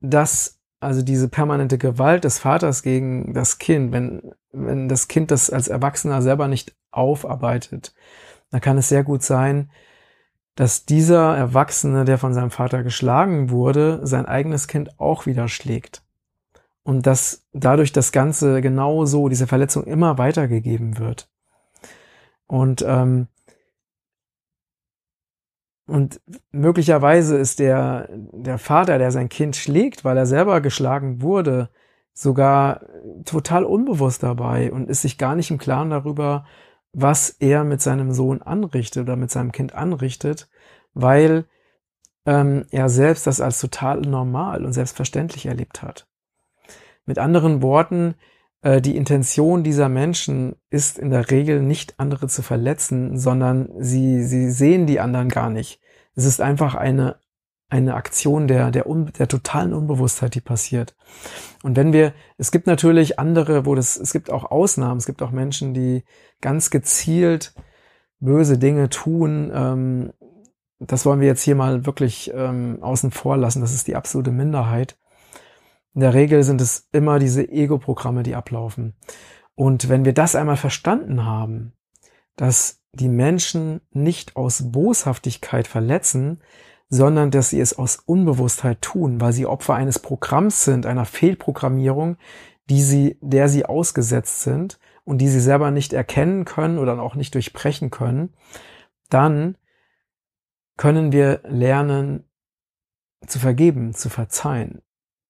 das, 0.00 0.60
also 0.78 1.00
diese 1.00 1.28
permanente 1.28 1.78
Gewalt 1.78 2.24
des 2.24 2.38
Vaters 2.38 2.82
gegen 2.82 3.32
das 3.32 3.58
Kind, 3.58 3.92
wenn, 3.92 4.34
wenn 4.52 4.90
das 4.90 5.08
Kind 5.08 5.30
das 5.30 5.48
als 5.48 5.68
Erwachsener 5.68 6.20
selber 6.20 6.48
nicht 6.48 6.76
aufarbeitet, 6.90 7.94
dann 8.52 8.60
kann 8.60 8.78
es 8.78 8.88
sehr 8.88 9.02
gut 9.02 9.22
sein, 9.22 9.70
dass 10.54 10.84
dieser 10.84 11.36
Erwachsene, 11.36 12.04
der 12.04 12.18
von 12.18 12.34
seinem 12.34 12.50
Vater 12.50 12.82
geschlagen 12.82 13.50
wurde, 13.50 14.00
sein 14.06 14.26
eigenes 14.26 14.68
Kind 14.68 15.00
auch 15.00 15.26
wieder 15.26 15.48
schlägt. 15.48 16.02
Und 16.84 17.06
dass 17.06 17.46
dadurch 17.52 17.92
das 17.92 18.12
Ganze 18.12 18.60
genau 18.60 19.06
so, 19.06 19.28
diese 19.28 19.46
Verletzung 19.46 19.84
immer 19.84 20.18
weitergegeben 20.18 20.98
wird. 20.98 21.30
Und 22.46 22.84
ähm, 22.86 23.28
und 25.86 26.20
möglicherweise 26.52 27.36
ist 27.36 27.58
der, 27.58 28.08
der 28.10 28.58
Vater, 28.58 28.98
der 28.98 29.10
sein 29.10 29.28
Kind 29.28 29.56
schlägt, 29.56 30.04
weil 30.04 30.16
er 30.16 30.26
selber 30.26 30.60
geschlagen 30.60 31.22
wurde, 31.22 31.70
sogar 32.14 32.82
total 33.24 33.64
unbewusst 33.64 34.22
dabei 34.22 34.72
und 34.72 34.88
ist 34.88 35.02
sich 35.02 35.18
gar 35.18 35.34
nicht 35.34 35.50
im 35.50 35.58
Klaren 35.58 35.90
darüber, 35.90 36.46
was 36.92 37.30
er 37.30 37.64
mit 37.64 37.80
seinem 37.80 38.12
Sohn 38.12 38.42
anrichtet 38.42 39.02
oder 39.02 39.16
mit 39.16 39.30
seinem 39.30 39.52
Kind 39.52 39.74
anrichtet, 39.74 40.48
weil 40.94 41.46
ähm, 42.26 42.66
er 42.70 42.88
selbst 42.88 43.26
das 43.26 43.40
als 43.40 43.60
total 43.60 44.00
normal 44.00 44.64
und 44.64 44.72
selbstverständlich 44.72 45.46
erlebt 45.46 45.82
hat. 45.82 46.06
Mit 47.04 47.18
anderen 47.18 47.62
Worten, 47.62 48.14
äh, 48.60 48.80
die 48.80 48.96
Intention 48.96 49.64
dieser 49.64 49.88
Menschen 49.88 50.56
ist 50.70 50.98
in 50.98 51.10
der 51.10 51.30
Regel 51.30 51.62
nicht 51.62 51.98
andere 51.98 52.28
zu 52.28 52.42
verletzen, 52.42 53.18
sondern 53.18 53.68
sie, 53.78 54.22
sie 54.24 54.50
sehen 54.50 54.86
die 54.86 55.00
anderen 55.00 55.28
gar 55.28 55.50
nicht. 55.50 55.80
Es 56.14 56.24
ist 56.24 56.40
einfach 56.40 56.74
eine, 56.74 57.16
eine 57.72 57.94
Aktion 57.94 58.48
der, 58.48 58.70
der, 58.70 58.84
der 58.84 59.28
totalen 59.28 59.72
Unbewusstheit, 59.72 60.34
die 60.34 60.42
passiert. 60.42 60.94
Und 61.62 61.74
wenn 61.74 61.94
wir, 61.94 62.12
es 62.36 62.52
gibt 62.52 62.66
natürlich 62.66 63.18
andere, 63.18 63.64
wo 63.64 63.74
das, 63.74 63.96
es 63.96 64.12
gibt 64.12 64.30
auch 64.30 64.50
Ausnahmen, 64.50 64.98
es 64.98 65.06
gibt 65.06 65.22
auch 65.22 65.30
Menschen, 65.30 65.72
die 65.72 66.04
ganz 66.42 66.68
gezielt 66.68 67.54
böse 68.20 68.58
Dinge 68.58 68.90
tun. 68.90 69.50
Ähm, 69.54 70.12
das 70.80 71.06
wollen 71.06 71.20
wir 71.20 71.28
jetzt 71.28 71.42
hier 71.42 71.54
mal 71.54 71.86
wirklich 71.86 72.30
ähm, 72.34 72.82
außen 72.82 73.10
vor 73.10 73.38
lassen. 73.38 73.62
Das 73.62 73.72
ist 73.72 73.88
die 73.88 73.96
absolute 73.96 74.32
Minderheit. 74.32 74.98
In 75.94 76.02
der 76.02 76.12
Regel 76.12 76.42
sind 76.42 76.60
es 76.60 76.88
immer 76.92 77.18
diese 77.18 77.48
Ego-Programme, 77.48 78.22
die 78.22 78.34
ablaufen. 78.34 78.96
Und 79.54 79.88
wenn 79.88 80.04
wir 80.04 80.12
das 80.12 80.34
einmal 80.34 80.58
verstanden 80.58 81.24
haben, 81.24 81.72
dass 82.36 82.82
die 82.92 83.08
Menschen 83.08 83.80
nicht 83.92 84.36
aus 84.36 84.72
Boshaftigkeit 84.72 85.66
verletzen, 85.66 86.42
sondern 86.92 87.30
dass 87.30 87.50
sie 87.50 87.60
es 87.60 87.78
aus 87.78 87.96
Unbewusstheit 88.04 88.82
tun, 88.82 89.20
weil 89.20 89.32
sie 89.32 89.46
Opfer 89.46 89.74
eines 89.74 89.98
Programms 89.98 90.64
sind, 90.64 90.86
einer 90.86 91.04
Fehlprogrammierung, 91.04 92.16
die 92.68 92.82
sie, 92.82 93.18
der 93.20 93.48
sie 93.48 93.64
ausgesetzt 93.64 94.42
sind 94.42 94.78
und 95.04 95.18
die 95.18 95.28
sie 95.28 95.40
selber 95.40 95.70
nicht 95.70 95.92
erkennen 95.92 96.44
können 96.44 96.78
oder 96.78 97.00
auch 97.00 97.14
nicht 97.14 97.34
durchbrechen 97.34 97.90
können, 97.90 98.34
dann 99.10 99.56
können 100.76 101.12
wir 101.12 101.40
lernen 101.44 102.24
zu 103.26 103.38
vergeben, 103.38 103.94
zu 103.94 104.08
verzeihen 104.08 104.82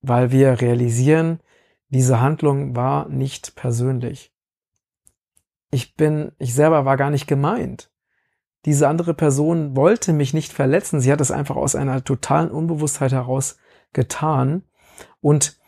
weil 0.02 0.32
wir 0.32 0.60
realisieren, 0.60 1.40
diese 1.88 2.20
Handlung 2.20 2.76
war 2.76 3.08
nicht 3.08 3.54
persönlich. 3.54 4.34
Ich 5.70 5.94
bin, 5.94 6.32
ich 6.38 6.54
selber 6.54 6.84
war 6.84 6.96
gar 6.96 7.10
nicht 7.10 7.26
gemeint. 7.26 7.90
Diese 8.64 8.88
andere 8.88 9.14
Person 9.14 9.76
wollte 9.76 10.12
mich 10.12 10.34
nicht 10.34 10.52
verletzen. 10.52 11.00
Sie 11.00 11.10
hat 11.10 11.20
es 11.20 11.30
einfach 11.30 11.56
aus 11.56 11.74
einer 11.74 12.04
totalen 12.04 12.50
Unbewusstheit 12.50 13.12
heraus 13.12 13.56
getan. 13.92 14.62
Und, 15.20 15.58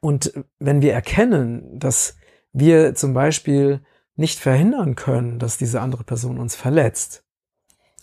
und 0.00 0.32
wenn 0.58 0.82
wir 0.82 0.92
erkennen, 0.92 1.78
dass 1.78 2.16
wir 2.52 2.94
zum 2.94 3.12
Beispiel 3.12 3.82
nicht 4.14 4.38
verhindern 4.38 4.94
können, 4.94 5.38
dass 5.38 5.58
diese 5.58 5.80
andere 5.80 6.04
Person 6.04 6.38
uns 6.38 6.54
verletzt, 6.54 7.24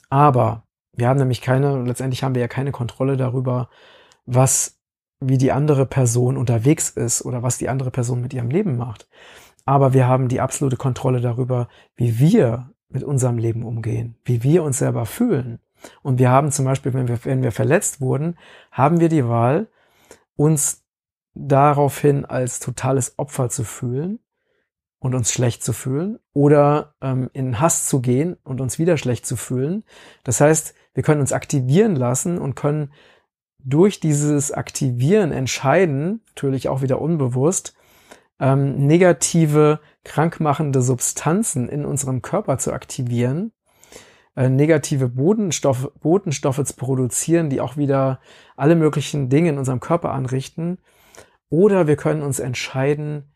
aber 0.10 0.66
wir 0.94 1.10
haben 1.10 1.20
nämlich 1.20 1.42
keine, 1.42 1.84
letztendlich 1.84 2.24
haben 2.24 2.36
wir 2.36 2.42
ja 2.42 2.48
keine 2.48 2.72
Kontrolle 2.72 3.18
darüber, 3.18 3.70
was 4.26 4.80
wie 5.20 5.38
die 5.38 5.52
andere 5.52 5.86
Person 5.86 6.38
unterwegs 6.38 6.90
ist 6.90 7.24
oder 7.26 7.44
was 7.44 7.58
die 7.58 7.70
andere 7.70 7.92
Person 7.92 8.22
mit 8.22 8.34
ihrem 8.34 8.50
Leben 8.50 8.78
macht. 8.78 9.10
Aber 9.66 9.94
wir 9.94 10.08
haben 10.08 10.28
die 10.28 10.42
absolute 10.42 10.78
Kontrolle 10.78 11.22
darüber, 11.22 11.68
wie 11.96 12.20
wir 12.20 12.72
mit 12.96 13.04
unserem 13.04 13.38
Leben 13.38 13.64
umgehen, 13.64 14.16
wie 14.24 14.42
wir 14.42 14.64
uns 14.64 14.80
selber 14.80 15.06
fühlen. 15.06 15.60
Und 16.02 16.18
wir 16.18 16.32
haben 16.32 16.52
zum 16.52 16.66
Beispiel, 16.66 16.94
wenn 16.94 17.08
wir, 17.08 17.24
wenn 17.26 17.44
wir 17.44 17.52
verletzt 17.52 18.02
wurden, 18.02 18.38
haben 18.72 19.00
wir 19.00 19.10
die 19.10 19.28
Wahl, 19.28 19.68
uns 20.38 20.84
daraufhin 21.34 22.26
als 22.26 22.60
totales 22.60 23.20
Opfer 23.20 23.50
zu 23.50 23.66
fühlen 23.66 24.20
und 25.00 25.14
uns 25.14 25.32
schlecht 25.32 25.62
zu 25.62 25.74
fühlen 25.74 26.20
oder 26.34 26.96
ähm, 27.02 27.30
in 27.34 27.60
Hass 27.60 27.86
zu 27.86 28.02
gehen 28.02 28.38
und 28.44 28.62
uns 28.62 28.80
wieder 28.80 28.98
schlecht 28.98 29.26
zu 29.26 29.36
fühlen. 29.36 29.84
Das 30.24 30.40
heißt, 30.40 30.74
wir 30.94 31.04
können 31.04 31.20
uns 31.20 31.34
aktivieren 31.34 31.98
lassen 31.98 32.38
und 32.38 32.56
können 32.56 32.94
durch 33.60 34.00
dieses 34.00 34.54
Aktivieren 34.54 35.34
entscheiden, 35.34 36.22
natürlich 36.30 36.70
auch 36.70 36.82
wieder 36.82 37.02
unbewusst, 37.02 37.76
ähm, 38.40 38.86
negative, 38.86 39.80
krankmachende 40.04 40.82
Substanzen 40.82 41.70
in 41.70 41.86
unserem 41.86 42.22
Körper 42.22 42.58
zu 42.58 42.74
aktivieren, 42.74 43.52
äh, 44.36 44.50
negative 44.50 45.10
Bodenstoff, 45.10 45.92
Botenstoffe 46.00 46.64
zu 46.64 46.76
produzieren, 46.76 47.50
die 47.50 47.62
auch 47.62 47.78
wieder 47.78 48.20
alle 48.56 48.76
möglichen 48.76 49.30
Dinge 49.30 49.50
in 49.50 49.58
unserem 49.58 49.80
Körper 49.80 50.12
anrichten. 50.12 50.80
Oder 51.50 51.88
wir 51.88 51.96
können 51.96 52.24
uns 52.24 52.40
entscheiden, 52.40 53.32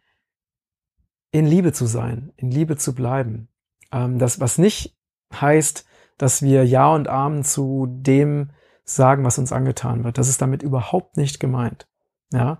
in 1.32 1.46
Liebe 1.46 1.74
zu 1.74 1.86
sein, 1.86 2.34
in 2.38 2.52
Liebe 2.52 2.76
zu 2.76 2.96
bleiben. 2.96 3.50
Ähm, 3.92 4.20
das, 4.20 4.40
was 4.40 4.58
nicht 4.58 4.98
heißt, 5.34 5.86
dass 6.18 6.42
wir 6.42 6.66
Ja 6.66 6.94
und 6.94 7.08
Amen 7.08 7.44
zu 7.44 7.88
dem 7.90 8.52
sagen, 8.84 9.24
was 9.24 9.38
uns 9.38 9.52
angetan 9.52 10.04
wird. 10.04 10.18
Das 10.18 10.28
ist 10.28 10.42
damit 10.42 10.64
überhaupt 10.64 11.18
nicht 11.18 11.40
gemeint. 11.40 11.88
Ja, 12.32 12.60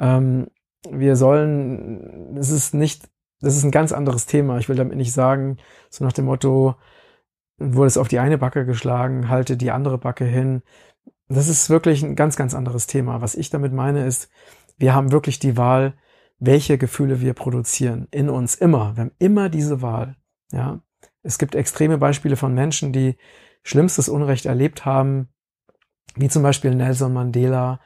ähm, 0.00 0.48
wir 0.90 1.16
sollen, 1.16 2.36
es 2.36 2.50
ist 2.50 2.74
nicht, 2.74 3.08
das 3.40 3.56
ist 3.56 3.64
ein 3.64 3.70
ganz 3.70 3.92
anderes 3.92 4.26
Thema. 4.26 4.58
Ich 4.58 4.68
will 4.68 4.76
damit 4.76 4.96
nicht 4.96 5.12
sagen, 5.12 5.58
so 5.90 6.04
nach 6.04 6.12
dem 6.12 6.26
Motto, 6.26 6.76
wurde 7.58 7.86
es 7.86 7.98
auf 7.98 8.08
die 8.08 8.18
eine 8.18 8.38
Backe 8.38 8.64
geschlagen, 8.66 9.28
halte 9.28 9.56
die 9.56 9.70
andere 9.70 9.98
Backe 9.98 10.24
hin. 10.24 10.62
Das 11.28 11.48
ist 11.48 11.70
wirklich 11.70 12.02
ein 12.02 12.16
ganz, 12.16 12.36
ganz 12.36 12.54
anderes 12.54 12.86
Thema. 12.86 13.20
Was 13.20 13.34
ich 13.34 13.50
damit 13.50 13.72
meine 13.72 14.06
ist, 14.06 14.30
wir 14.78 14.94
haben 14.94 15.12
wirklich 15.12 15.38
die 15.38 15.56
Wahl, 15.56 15.94
welche 16.38 16.78
Gefühle 16.78 17.20
wir 17.20 17.34
produzieren 17.34 18.08
in 18.10 18.28
uns 18.28 18.54
immer. 18.54 18.96
Wir 18.96 19.02
haben 19.02 19.14
immer 19.18 19.48
diese 19.48 19.80
Wahl. 19.80 20.16
Ja, 20.50 20.80
es 21.22 21.38
gibt 21.38 21.54
extreme 21.54 21.98
Beispiele 21.98 22.36
von 22.36 22.52
Menschen, 22.52 22.92
die 22.92 23.16
schlimmstes 23.62 24.08
Unrecht 24.08 24.46
erlebt 24.46 24.84
haben, 24.84 25.28
wie 26.16 26.28
zum 26.28 26.42
Beispiel 26.42 26.74
Nelson 26.74 27.12
Mandela, 27.12 27.80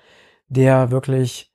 der 0.48 0.90
wirklich 0.90 1.52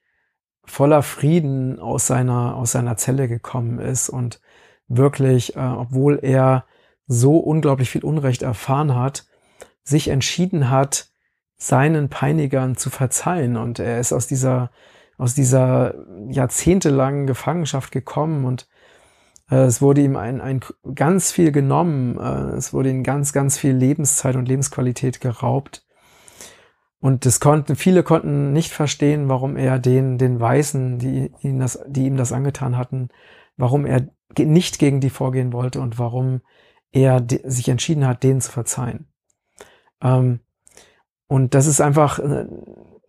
voller 0.66 1.04
Frieden 1.04 1.80
aus 1.80 2.08
seiner, 2.08 2.56
aus 2.56 2.72
seiner 2.72 2.98
Zelle 2.98 3.28
gekommen 3.28 3.80
ist 3.80 4.10
und 4.10 4.42
wirklich, 4.88 5.56
äh, 5.56 5.60
obwohl 5.60 6.20
er 6.22 6.66
so 7.08 7.38
unglaublich 7.38 7.90
viel 7.90 8.04
Unrecht 8.04 8.42
erfahren 8.42 8.96
hat, 8.96 9.26
sich 9.84 10.08
entschieden 10.08 10.70
hat, 10.70 11.10
seinen 11.58 12.10
Peinigern 12.10 12.76
zu 12.76 12.90
verzeihen. 12.90 13.58
Und 13.58 13.80
er 13.80 14.00
ist 14.00 14.14
aus 14.14 14.28
dieser, 14.28 14.72
aus 15.18 15.36
dieser 15.36 15.96
jahrzehntelangen 16.30 17.28
Gefangenschaft 17.28 17.92
gekommen 17.92 18.46
und 18.46 18.68
äh, 19.52 19.66
es 19.66 19.82
wurde 19.82 20.02
ihm 20.02 20.16
ein, 20.16 20.42
ein 20.42 20.62
ganz 20.96 21.32
viel 21.32 21.52
genommen. 21.52 22.18
Äh, 22.18 22.56
es 22.56 22.74
wurde 22.74 22.90
ihm 22.90 23.04
ganz, 23.04 23.34
ganz 23.34 23.58
viel 23.58 23.74
Lebenszeit 23.74 24.36
und 24.36 24.48
Lebensqualität 24.48 25.22
geraubt. 25.22 25.86
Und 27.02 27.26
das 27.26 27.40
konnten, 27.40 27.76
viele 27.76 28.04
konnten 28.04 28.54
nicht 28.54 28.72
verstehen, 28.72 29.28
warum 29.28 29.58
er 29.58 29.80
den, 29.80 30.20
den 30.20 30.40
Weißen, 30.40 31.00
die 31.00 31.32
ihm 31.42 31.60
das, 31.60 31.84
die 31.88 32.06
ihm 32.06 32.16
das 32.16 32.32
angetan 32.32 32.78
hatten, 32.78 33.10
warum 33.58 33.88
er 33.88 34.08
nicht 34.38 34.78
gegen 34.78 35.02
die 35.02 35.10
vorgehen 35.10 35.52
wollte 35.52 35.82
und 35.82 35.98
warum 35.98 36.42
er 36.92 37.26
sich 37.28 37.70
entschieden 37.70 38.06
hat, 38.06 38.22
denen 38.22 38.40
zu 38.40 38.52
verzeihen. 38.52 39.08
Ähm, 40.02 40.42
und 41.26 41.56
das 41.56 41.66
ist 41.66 41.82
einfach, 41.82 42.20
äh, 42.20 42.46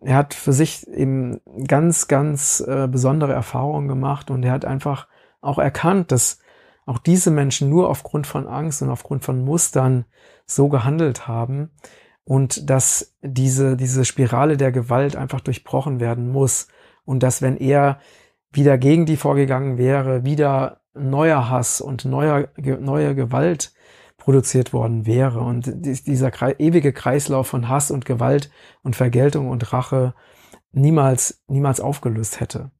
er 0.01 0.15
hat 0.15 0.33
für 0.33 0.53
sich 0.53 0.87
eben 0.87 1.39
ganz, 1.67 2.07
ganz 2.07 2.61
äh, 2.67 2.87
besondere 2.87 3.33
Erfahrungen 3.33 3.87
gemacht 3.87 4.31
und 4.31 4.41
er 4.41 4.53
hat 4.53 4.65
einfach 4.65 5.07
auch 5.39 5.59
erkannt, 5.59 6.11
dass 6.11 6.39
auch 6.87 6.97
diese 6.97 7.29
Menschen 7.29 7.69
nur 7.69 7.89
aufgrund 7.89 8.25
von 8.25 8.47
Angst 8.47 8.81
und 8.81 8.89
aufgrund 8.89 9.23
von 9.23 9.45
Mustern 9.45 10.05
so 10.47 10.67
gehandelt 10.67 11.27
haben 11.27 11.69
und 12.25 12.69
dass 12.69 13.15
diese, 13.21 13.75
diese 13.75 14.05
Spirale 14.05 14.57
der 14.57 14.71
Gewalt 14.71 15.15
einfach 15.15 15.41
durchbrochen 15.41 15.99
werden 15.99 16.31
muss 16.31 16.67
und 17.05 17.23
dass 17.23 17.41
wenn 17.41 17.57
er 17.57 17.99
wieder 18.51 18.77
gegen 18.77 19.05
die 19.05 19.17
vorgegangen 19.17 19.77
wäre, 19.77 20.23
wieder 20.23 20.81
neuer 20.93 21.49
Hass 21.49 21.81
und 21.81 22.05
neuer, 22.05 22.49
neue 22.57 23.15
Gewalt 23.15 23.73
produziert 24.17 24.71
worden 24.71 25.05
wäre 25.05 25.41
und 25.41 25.69
dieser 25.73 26.31
ewige 26.59 26.93
Kreislauf 26.93 27.47
von 27.47 27.67
Hass 27.67 27.91
und 27.91 28.05
Gewalt 28.05 28.51
und 28.83 28.95
Vergeltung 28.95 29.49
und 29.49 29.73
Rache 29.73 30.13
niemals, 30.71 31.43
niemals 31.47 31.81
aufgelöst 31.81 32.39
hätte. 32.39 32.71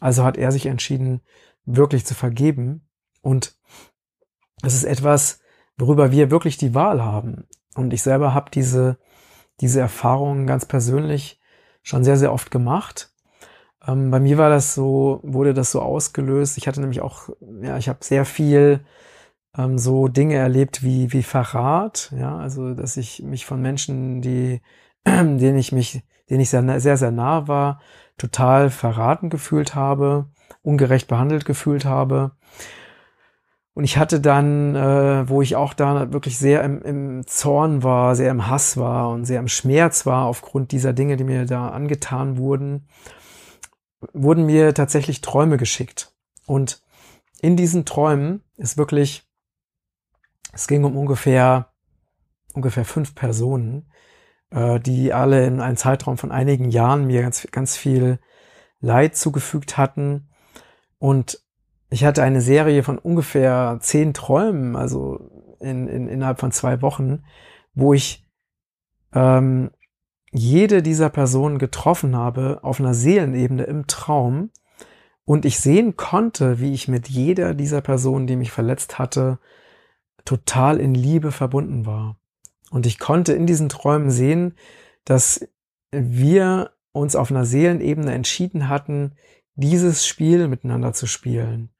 Also 0.00 0.24
hat 0.24 0.36
er 0.36 0.50
sich 0.50 0.66
entschieden, 0.66 1.20
wirklich 1.64 2.04
zu 2.06 2.14
vergeben 2.14 2.88
und 3.20 3.56
es 4.62 4.74
ist 4.74 4.84
etwas, 4.84 5.40
worüber 5.76 6.10
wir 6.10 6.30
wirklich 6.30 6.56
die 6.56 6.74
Wahl 6.74 7.02
haben. 7.02 7.46
Und 7.78 7.92
ich 7.92 8.02
selber 8.02 8.34
habe 8.34 8.50
diese, 8.50 8.98
diese 9.60 9.80
Erfahrungen 9.80 10.46
ganz 10.48 10.66
persönlich 10.66 11.40
schon 11.82 12.02
sehr, 12.02 12.16
sehr 12.16 12.32
oft 12.32 12.50
gemacht. 12.50 13.12
Ähm, 13.86 14.10
bei 14.10 14.18
mir 14.18 14.36
war 14.36 14.50
das 14.50 14.74
so, 14.74 15.20
wurde 15.22 15.54
das 15.54 15.70
so 15.70 15.80
ausgelöst. 15.80 16.58
Ich 16.58 16.66
hatte 16.66 16.80
nämlich 16.80 17.00
auch, 17.00 17.28
ja, 17.62 17.78
ich 17.78 17.88
habe 17.88 18.00
sehr 18.02 18.24
viel 18.24 18.84
ähm, 19.56 19.78
so 19.78 20.08
Dinge 20.08 20.34
erlebt 20.34 20.82
wie, 20.82 21.12
wie 21.12 21.22
Verrat, 21.22 22.12
ja, 22.16 22.36
also 22.36 22.74
dass 22.74 22.96
ich 22.96 23.22
mich 23.22 23.46
von 23.46 23.62
Menschen, 23.62 24.22
die, 24.22 24.60
denen 25.06 25.56
ich 25.56 25.70
mich, 25.70 26.02
denen 26.28 26.40
ich 26.40 26.50
sehr, 26.50 26.80
sehr, 26.80 26.96
sehr 26.96 27.12
nah 27.12 27.46
war, 27.46 27.80
total 28.18 28.70
verraten 28.70 29.30
gefühlt 29.30 29.76
habe, 29.76 30.26
ungerecht 30.62 31.06
behandelt 31.06 31.44
gefühlt 31.44 31.84
habe. 31.84 32.32
Und 33.78 33.84
ich 33.84 33.96
hatte 33.96 34.20
dann, 34.20 34.74
äh, 34.74 35.28
wo 35.28 35.40
ich 35.40 35.54
auch 35.54 35.72
da 35.72 36.12
wirklich 36.12 36.36
sehr 36.36 36.64
im, 36.64 36.82
im 36.82 37.26
Zorn 37.28 37.84
war, 37.84 38.16
sehr 38.16 38.32
im 38.32 38.48
Hass 38.48 38.76
war 38.76 39.10
und 39.10 39.24
sehr 39.24 39.38
im 39.38 39.46
Schmerz 39.46 40.04
war 40.04 40.24
aufgrund 40.24 40.72
dieser 40.72 40.92
Dinge, 40.92 41.16
die 41.16 41.22
mir 41.22 41.46
da 41.46 41.68
angetan 41.68 42.38
wurden, 42.38 42.88
wurden 44.12 44.46
mir 44.46 44.74
tatsächlich 44.74 45.20
Träume 45.20 45.58
geschickt. 45.58 46.12
Und 46.44 46.82
in 47.40 47.56
diesen 47.56 47.84
Träumen 47.84 48.42
ist 48.56 48.78
wirklich, 48.78 49.28
es 50.52 50.66
ging 50.66 50.82
um 50.82 50.96
ungefähr, 50.96 51.72
ungefähr 52.54 52.84
fünf 52.84 53.14
Personen, 53.14 53.92
äh, 54.50 54.80
die 54.80 55.12
alle 55.12 55.46
in 55.46 55.60
einem 55.60 55.76
Zeitraum 55.76 56.18
von 56.18 56.32
einigen 56.32 56.70
Jahren 56.70 57.06
mir 57.06 57.22
ganz, 57.22 57.46
ganz 57.52 57.76
viel 57.76 58.18
Leid 58.80 59.14
zugefügt 59.14 59.76
hatten. 59.78 60.30
Und 60.98 61.47
ich 61.90 62.04
hatte 62.04 62.22
eine 62.22 62.40
Serie 62.40 62.82
von 62.82 62.98
ungefähr 62.98 63.78
zehn 63.80 64.12
Träumen, 64.12 64.76
also 64.76 65.30
in, 65.60 65.88
in, 65.88 66.08
innerhalb 66.08 66.38
von 66.38 66.52
zwei 66.52 66.82
Wochen, 66.82 67.24
wo 67.74 67.94
ich 67.94 68.26
ähm, 69.14 69.70
jede 70.30 70.82
dieser 70.82 71.08
Personen 71.08 71.58
getroffen 71.58 72.14
habe 72.14 72.60
auf 72.62 72.80
einer 72.80 72.92
Seelenebene 72.92 73.64
im 73.64 73.86
Traum 73.86 74.50
und 75.24 75.46
ich 75.46 75.58
sehen 75.60 75.96
konnte, 75.96 76.60
wie 76.60 76.74
ich 76.74 76.88
mit 76.88 77.08
jeder 77.08 77.54
dieser 77.54 77.80
Personen, 77.80 78.26
die 78.26 78.36
mich 78.36 78.52
verletzt 78.52 78.98
hatte, 78.98 79.38
total 80.24 80.78
in 80.78 80.94
Liebe 80.94 81.32
verbunden 81.32 81.86
war. 81.86 82.18
Und 82.70 82.84
ich 82.84 82.98
konnte 82.98 83.32
in 83.32 83.46
diesen 83.46 83.70
Träumen 83.70 84.10
sehen, 84.10 84.54
dass 85.06 85.48
wir 85.90 86.72
uns 86.92 87.16
auf 87.16 87.30
einer 87.30 87.46
Seelenebene 87.46 88.12
entschieden 88.12 88.68
hatten, 88.68 89.12
dieses 89.54 90.06
Spiel 90.06 90.48
miteinander 90.48 90.92
zu 90.92 91.06
spielen 91.06 91.70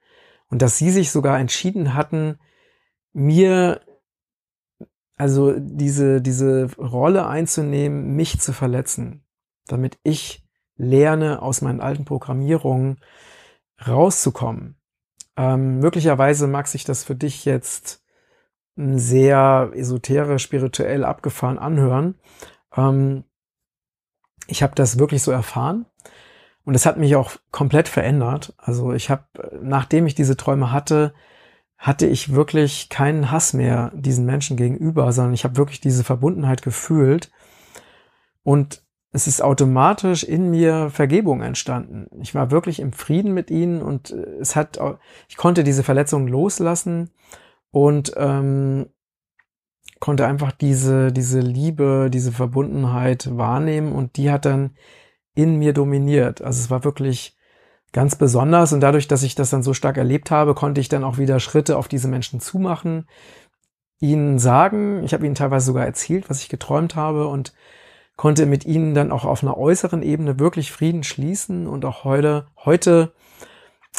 und 0.51 0.63
dass 0.63 0.79
sie 0.79 0.91
sich 0.91 1.11
sogar 1.11 1.39
entschieden 1.39 1.95
hatten, 1.95 2.39
mir 3.13 3.81
also 5.17 5.55
diese, 5.59 6.23
diese 6.23 6.69
Rolle 6.77 7.27
einzunehmen, 7.27 8.15
mich 8.15 8.41
zu 8.41 8.53
verletzen, 8.53 9.25
damit 9.67 9.99
ich 10.05 10.47
lerne, 10.77 11.43
aus 11.43 11.61
meinen 11.61 11.81
alten 11.81 12.05
Programmierungen 12.05 13.01
rauszukommen. 13.87 14.77
Ähm, 15.37 15.81
möglicherweise 15.81 16.47
mag 16.47 16.69
sich 16.69 16.85
das 16.85 17.03
für 17.03 17.17
dich 17.17 17.45
jetzt 17.45 18.05
sehr 18.77 19.73
esoterisch, 19.75 20.45
spirituell 20.45 21.05
abgefahren 21.05 21.59
anhören. 21.59 22.15
Ähm, 22.77 23.25
ich 24.47 24.63
habe 24.63 24.77
das 24.77 25.01
wirklich 25.01 25.23
so 25.23 25.33
erfahren 25.33 25.85
und 26.69 26.75
es 26.75 26.85
hat 26.85 26.99
mich 26.99 27.17
auch 27.17 27.33
komplett 27.51 27.89
verändert. 27.89 28.53
Also 28.59 28.93
ich 28.93 29.09
habe, 29.09 29.25
nachdem 29.63 30.07
ich 30.07 30.15
diese 30.15 30.37
Träume 30.37 30.71
hatte, 30.71 31.15
hatte 31.79 32.07
ich 32.07 32.35
wirklich 32.35 32.91
keinen 32.91 33.31
Hass 33.31 33.55
mehr 33.55 33.91
diesen 33.95 34.27
Menschen 34.27 34.59
gegenüber, 34.59 35.11
sondern 35.13 35.33
ich 35.33 35.45
habe 35.45 35.57
wirklich 35.57 35.81
diese 35.81 36.05
Verbundenheit 36.05 36.61
gefühlt. 36.61 37.31
Und 38.43 38.83
es 39.13 39.27
ist 39.27 39.43
automatisch 39.43 40.25
in 40.25 40.51
mir 40.51 40.91
Vergebung 40.91 41.41
entstanden. 41.41 42.07
Ich 42.21 42.35
war 42.35 42.51
wirklich 42.51 42.81
im 42.81 42.93
Frieden 42.93 43.33
mit 43.33 43.51
ihnen 43.51 43.81
und 43.81 44.11
es 44.39 44.55
hat, 44.55 44.79
ich 45.27 45.39
konnte 45.39 45.65
diese 45.65 45.83
Verletzung 45.83 46.29
loslassen 46.29 47.09
und 47.71 48.13
ähm, 48.19 48.91
konnte 50.01 50.27
einfach 50.27 50.53
diese, 50.53 51.13
diese 51.13 51.41
Liebe, 51.41 52.11
diese 52.13 52.31
Verbundenheit 52.31 53.39
wahrnehmen 53.39 53.93
und 53.93 54.19
die 54.19 54.31
hat 54.31 54.45
dann 54.45 54.73
in 55.39 55.55
mir 55.55 55.73
dominiert. 55.73 56.43
Also 56.43 56.61
es 56.61 56.69
war 56.69 56.83
wirklich 56.83 57.37
ganz 57.93 58.17
besonders 58.17 58.73
und 58.73 58.81
dadurch, 58.81 59.07
dass 59.07 59.23
ich 59.23 59.37
das 59.37 59.51
dann 59.51 59.63
so 59.63 59.73
stark 59.73 59.97
erlebt 59.97 60.33
habe, 60.33 60.53
konnte 60.53 60.81
ich 60.81 60.89
dann 60.89 61.05
auch 61.05 61.17
wieder 61.17 61.39
Schritte 61.39 61.79
auf 61.79 61.87
diese 61.87 62.09
Menschen 62.09 62.41
zumachen, 62.41 63.07
ihnen 64.01 64.41
sagen, 64.41 65.05
ich 65.05 65.15
habe 65.15 65.25
ihnen 65.25 65.37
teilweise 65.37 65.67
sogar 65.67 65.87
erzählt, 65.87 66.29
was 66.29 66.43
ich 66.43 66.49
geträumt 66.49 66.97
habe 66.97 67.29
und 67.29 67.53
konnte 68.17 68.47
mit 68.47 68.67
ihnen 68.67 68.95
dann 68.95 69.13
auch 69.13 69.25
auf 69.25 69.45
einer 69.45 69.57
äußeren 69.57 70.03
Ebene 70.03 70.41
wirklich 70.41 70.73
Frieden 70.73 71.05
schließen 71.05 71.69
und 71.69 71.85
auch 71.85 72.03
heute, 72.03 72.49
heute 72.65 73.13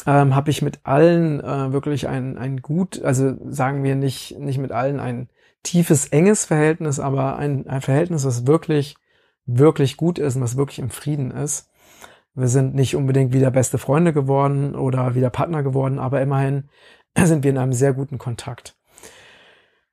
ähm, 0.06 0.34
habe 0.34 0.50
ich 0.50 0.60
mit 0.60 0.80
allen 0.82 1.40
äh, 1.40 1.72
wirklich 1.72 2.06
ein, 2.06 2.36
ein 2.36 2.60
gut, 2.60 3.02
also 3.02 3.34
sagen 3.48 3.82
wir 3.82 3.96
nicht, 3.96 4.38
nicht 4.38 4.58
mit 4.58 4.72
allen 4.72 5.00
ein 5.00 5.30
tiefes, 5.62 6.08
enges 6.08 6.44
Verhältnis, 6.44 7.00
aber 7.00 7.38
ein, 7.38 7.66
ein 7.66 7.80
Verhältnis, 7.80 8.26
was 8.26 8.46
wirklich, 8.46 8.96
wirklich 9.58 9.96
gut 9.96 10.18
ist 10.18 10.36
und 10.36 10.42
was 10.42 10.56
wirklich 10.56 10.78
im 10.78 10.90
Frieden 10.90 11.30
ist. 11.30 11.70
Wir 12.34 12.48
sind 12.48 12.74
nicht 12.74 12.94
unbedingt 12.94 13.32
wieder 13.32 13.50
beste 13.50 13.78
Freunde 13.78 14.12
geworden 14.12 14.74
oder 14.74 15.14
wieder 15.14 15.30
Partner 15.30 15.62
geworden, 15.62 15.98
aber 15.98 16.20
immerhin 16.20 16.68
sind 17.16 17.42
wir 17.44 17.50
in 17.50 17.58
einem 17.58 17.72
sehr 17.72 17.92
guten 17.92 18.18
Kontakt. 18.18 18.76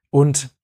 Und 0.10 0.58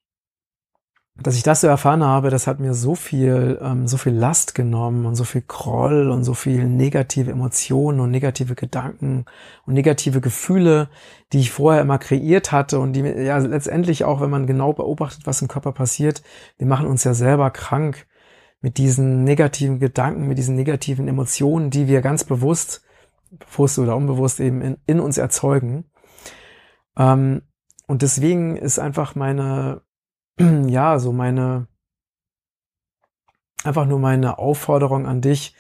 dass 1.16 1.36
ich 1.36 1.44
das 1.44 1.62
so 1.62 1.68
erfahren 1.68 2.04
habe, 2.04 2.32
das 2.32 2.48
hat 2.48 2.60
mir 2.60 2.74
so 2.74 2.96
viel, 2.96 3.60
ähm, 3.62 3.88
so 3.88 3.98
viel 3.98 4.14
Last 4.14 4.56
genommen 4.56 5.06
und 5.06 5.16
so 5.16 5.24
viel 5.24 5.44
Groll 5.48 6.10
und 6.10 6.24
so 6.24 6.34
viel 6.34 6.68
negative 6.68 7.30
Emotionen 7.30 8.00
und 8.00 8.10
negative 8.10 8.56
Gedanken 8.56 9.26
und 9.68 9.76
negative 9.76 10.22
Gefühle, 10.22 10.90
die 11.32 11.40
ich 11.40 11.52
vorher 11.52 11.84
immer 11.84 12.00
kreiert 12.00 12.52
hatte 12.52 12.80
und 12.80 12.94
die 12.94 13.02
ja 13.02 13.38
letztendlich 13.38 14.06
auch, 14.06 14.22
wenn 14.22 14.32
man 14.32 14.48
genau 14.48 14.74
beobachtet, 14.74 15.28
was 15.28 15.42
im 15.44 15.48
Körper 15.48 15.72
passiert, 15.72 16.24
die 16.60 16.66
machen 16.66 16.88
uns 16.88 17.04
ja 17.04 17.14
selber 17.14 17.52
krank 17.52 18.08
mit 18.64 18.78
diesen 18.78 19.26
negativen 19.26 19.78
Gedanken, 19.80 20.28
mit 20.28 20.38
diesen 20.38 20.56
negativen 20.56 21.10
Emotionen, 21.10 21.70
die 21.70 21.88
wir 21.88 22.02
ganz 22.02 22.24
bewusst, 22.24 22.82
bewusst 23.30 23.78
oder 23.78 23.98
unbewusst 23.98 24.40
eben 24.40 24.62
in, 24.62 24.78
in 24.86 25.02
uns 25.02 25.18
erzeugen. 25.18 25.86
Ähm, 26.98 27.42
und 27.88 28.02
deswegen 28.02 28.56
ist 28.56 28.80
einfach 28.80 29.16
meine, 29.16 29.82
ja, 30.40 30.98
so 30.98 31.12
meine, 31.12 31.68
einfach 33.66 33.86
nur 33.86 34.00
meine 34.00 34.40
Aufforderung 34.40 35.08
an 35.08 35.20
dich, 35.20 35.56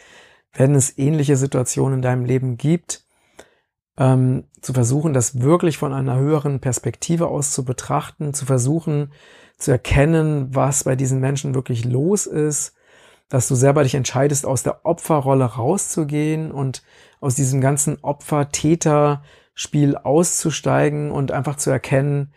wenn 0.53 0.73
es 0.73 0.97
ähnliche 0.97 1.35
Situationen 1.35 1.95
in 1.95 2.01
deinem 2.01 2.23
Leben 2.23 2.55
gibt, 2.55 3.05
ähm, 3.97 4.45
zu 4.61 4.71
versuchen, 4.71 5.13
das 5.13 5.41
wirklich 5.41 5.77
von 5.77 5.93
einer 5.93 6.15
höheren 6.15 6.61
Perspektive 6.61 7.27
aus 7.27 7.51
zu 7.51 7.65
betrachten, 7.65 8.33
zu 8.33 8.45
versuchen 8.45 9.11
zu 9.57 9.71
erkennen, 9.71 10.55
was 10.55 10.85
bei 10.85 10.95
diesen 10.95 11.19
Menschen 11.19 11.53
wirklich 11.53 11.85
los 11.85 12.25
ist, 12.27 12.75
dass 13.33 13.47
du 13.47 13.55
selber 13.55 13.81
dich 13.81 13.95
entscheidest, 13.95 14.45
aus 14.45 14.61
der 14.61 14.85
Opferrolle 14.85 15.45
rauszugehen 15.45 16.51
und 16.51 16.83
aus 17.19 17.33
diesem 17.33 17.61
ganzen 17.61 17.97
Opfer-Täter-Spiel 18.03 19.97
auszusteigen 19.97 21.09
und 21.09 21.31
einfach 21.31 21.55
zu 21.55 21.71
erkennen, 21.71 22.31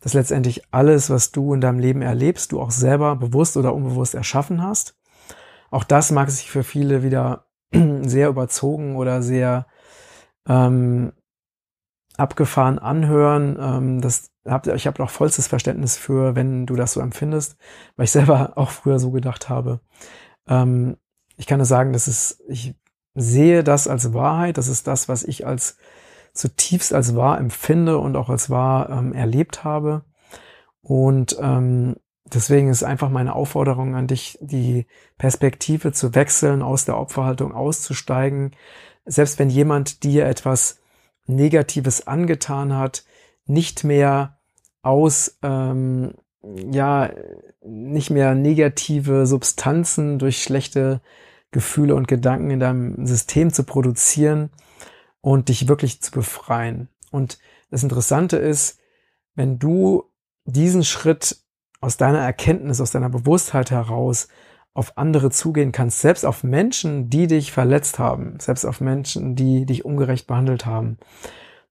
dass 0.00 0.12
letztendlich 0.12 0.64
alles, 0.70 1.08
was 1.08 1.32
du 1.32 1.54
in 1.54 1.62
deinem 1.62 1.78
Leben 1.78 2.02
erlebst, 2.02 2.52
du 2.52 2.60
auch 2.60 2.72
selber 2.72 3.16
bewusst 3.16 3.56
oder 3.56 3.74
unbewusst 3.74 4.14
erschaffen 4.14 4.62
hast. 4.62 4.98
Auch 5.70 5.82
das 5.82 6.10
mag 6.10 6.28
sich 6.28 6.50
für 6.50 6.62
viele 6.62 7.02
wieder 7.02 7.46
sehr 8.02 8.28
überzogen 8.28 8.96
oder 8.96 9.22
sehr 9.22 9.66
ähm, 10.46 11.14
abgefahren 12.18 12.78
anhören. 12.78 13.56
Ähm, 13.58 14.00
das 14.02 14.30
hab, 14.44 14.66
ich 14.66 14.86
habe 14.86 15.02
auch 15.02 15.08
vollstes 15.08 15.46
Verständnis 15.46 15.96
für, 15.96 16.36
wenn 16.36 16.66
du 16.66 16.76
das 16.76 16.92
so 16.92 17.00
empfindest, 17.00 17.56
weil 17.96 18.04
ich 18.04 18.10
selber 18.10 18.52
auch 18.56 18.70
früher 18.70 18.98
so 18.98 19.10
gedacht 19.10 19.48
habe. 19.48 19.80
Ähm, 20.48 20.96
ich 21.36 21.46
kann 21.46 21.58
nur 21.58 21.66
sagen, 21.66 21.92
dass 21.92 22.06
es, 22.06 22.42
ich 22.48 22.74
sehe 23.14 23.64
das 23.64 23.88
als 23.88 24.12
Wahrheit. 24.12 24.58
Das 24.58 24.68
ist 24.68 24.86
das, 24.86 25.08
was 25.08 25.24
ich 25.24 25.46
als 25.46 25.76
zutiefst 26.32 26.92
als 26.92 27.14
wahr 27.14 27.38
empfinde 27.38 27.98
und 27.98 28.16
auch 28.16 28.28
als 28.28 28.50
wahr 28.50 28.90
ähm, 28.90 29.12
erlebt 29.12 29.64
habe. 29.64 30.04
Und 30.80 31.36
ähm, 31.40 31.96
deswegen 32.24 32.68
ist 32.68 32.82
einfach 32.82 33.08
meine 33.08 33.34
Aufforderung 33.34 33.94
an 33.94 34.08
dich, 34.08 34.36
die 34.40 34.86
Perspektive 35.16 35.92
zu 35.92 36.14
wechseln, 36.14 36.60
aus 36.60 36.84
der 36.84 36.98
Opferhaltung 36.98 37.52
auszusteigen. 37.52 38.50
Selbst 39.06 39.38
wenn 39.38 39.48
jemand 39.48 40.02
dir 40.02 40.26
etwas 40.26 40.80
Negatives 41.26 42.06
angetan 42.06 42.76
hat, 42.76 43.04
nicht 43.46 43.84
mehr 43.84 44.38
aus 44.82 45.38
ähm, 45.42 46.14
ja 46.70 47.10
nicht 47.64 48.10
mehr 48.10 48.34
negative 48.34 49.26
Substanzen 49.26 50.18
durch 50.18 50.42
schlechte 50.42 51.00
Gefühle 51.50 51.94
und 51.94 52.08
Gedanken 52.08 52.50
in 52.50 52.60
deinem 52.60 53.06
System 53.06 53.52
zu 53.52 53.64
produzieren 53.64 54.50
und 55.20 55.48
dich 55.48 55.68
wirklich 55.68 56.02
zu 56.02 56.10
befreien. 56.10 56.88
Und 57.10 57.38
das 57.70 57.82
Interessante 57.82 58.36
ist, 58.36 58.78
wenn 59.34 59.58
du 59.58 60.04
diesen 60.44 60.84
Schritt 60.84 61.38
aus 61.80 61.96
deiner 61.96 62.20
Erkenntnis, 62.20 62.80
aus 62.80 62.90
deiner 62.90 63.10
Bewusstheit 63.10 63.70
heraus 63.70 64.28
auf 64.74 64.98
andere 64.98 65.30
zugehen 65.30 65.70
kannst, 65.70 66.00
selbst 66.00 66.26
auf 66.26 66.42
Menschen, 66.42 67.08
die 67.08 67.28
dich 67.28 67.52
verletzt 67.52 67.98
haben, 67.98 68.38
selbst 68.40 68.64
auf 68.64 68.80
Menschen, 68.80 69.36
die 69.36 69.66
dich 69.66 69.84
ungerecht 69.84 70.26
behandelt 70.26 70.66
haben, 70.66 70.98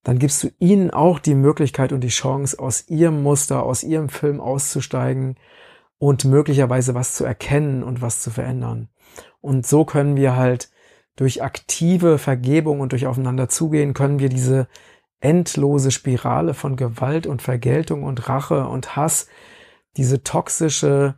dann 0.04 0.20
gibst 0.20 0.44
du 0.44 0.50
ihnen 0.60 0.92
auch 0.92 1.20
die 1.20 1.36
Möglichkeit 1.36 1.94
und 1.94 2.02
die 2.02 2.10
Chance, 2.10 2.60
aus 2.60 2.90
ihrem 2.90 3.24
Muster, 3.24 3.64
aus 3.64 3.84
ihrem 3.84 4.10
Film 4.10 4.42
auszusteigen 4.42 5.38
und 5.98 6.26
möglicherweise 6.26 6.94
was 6.94 7.16
zu 7.16 7.24
erkennen 7.24 7.84
und 7.84 8.02
was 8.02 8.22
zu 8.22 8.30
verändern. 8.30 8.90
Und 9.40 9.66
so 9.66 9.86
können 9.86 10.16
wir 10.16 10.36
halt 10.36 10.70
durch 11.16 11.44
aktive 11.44 12.18
Vergebung 12.18 12.80
und 12.82 12.92
durch 12.92 13.06
aufeinander 13.06 13.48
zugehen, 13.48 13.94
können 13.94 14.20
wir 14.20 14.30
diese 14.30 14.68
endlose 15.22 15.92
Spirale 15.92 16.54
von 16.54 16.76
Gewalt 16.76 17.28
und 17.28 17.42
Vergeltung 17.42 18.04
und 18.04 18.28
Rache 18.28 18.68
und 18.68 18.96
Hass, 18.98 19.28
diese 19.96 20.24
toxische, 20.24 21.16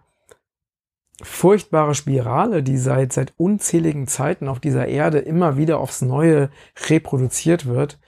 furchtbare 1.24 1.96
Spirale, 1.96 2.62
die 2.62 2.78
seit, 2.78 3.14
seit 3.14 3.34
unzähligen 3.38 4.06
Zeiten 4.06 4.48
auf 4.48 4.60
dieser 4.60 4.88
Erde 4.88 5.20
immer 5.20 5.58
wieder 5.58 5.80
aufs 5.80 6.02
Neue 6.02 6.50
reproduziert 6.90 7.66
wird, 7.66 8.00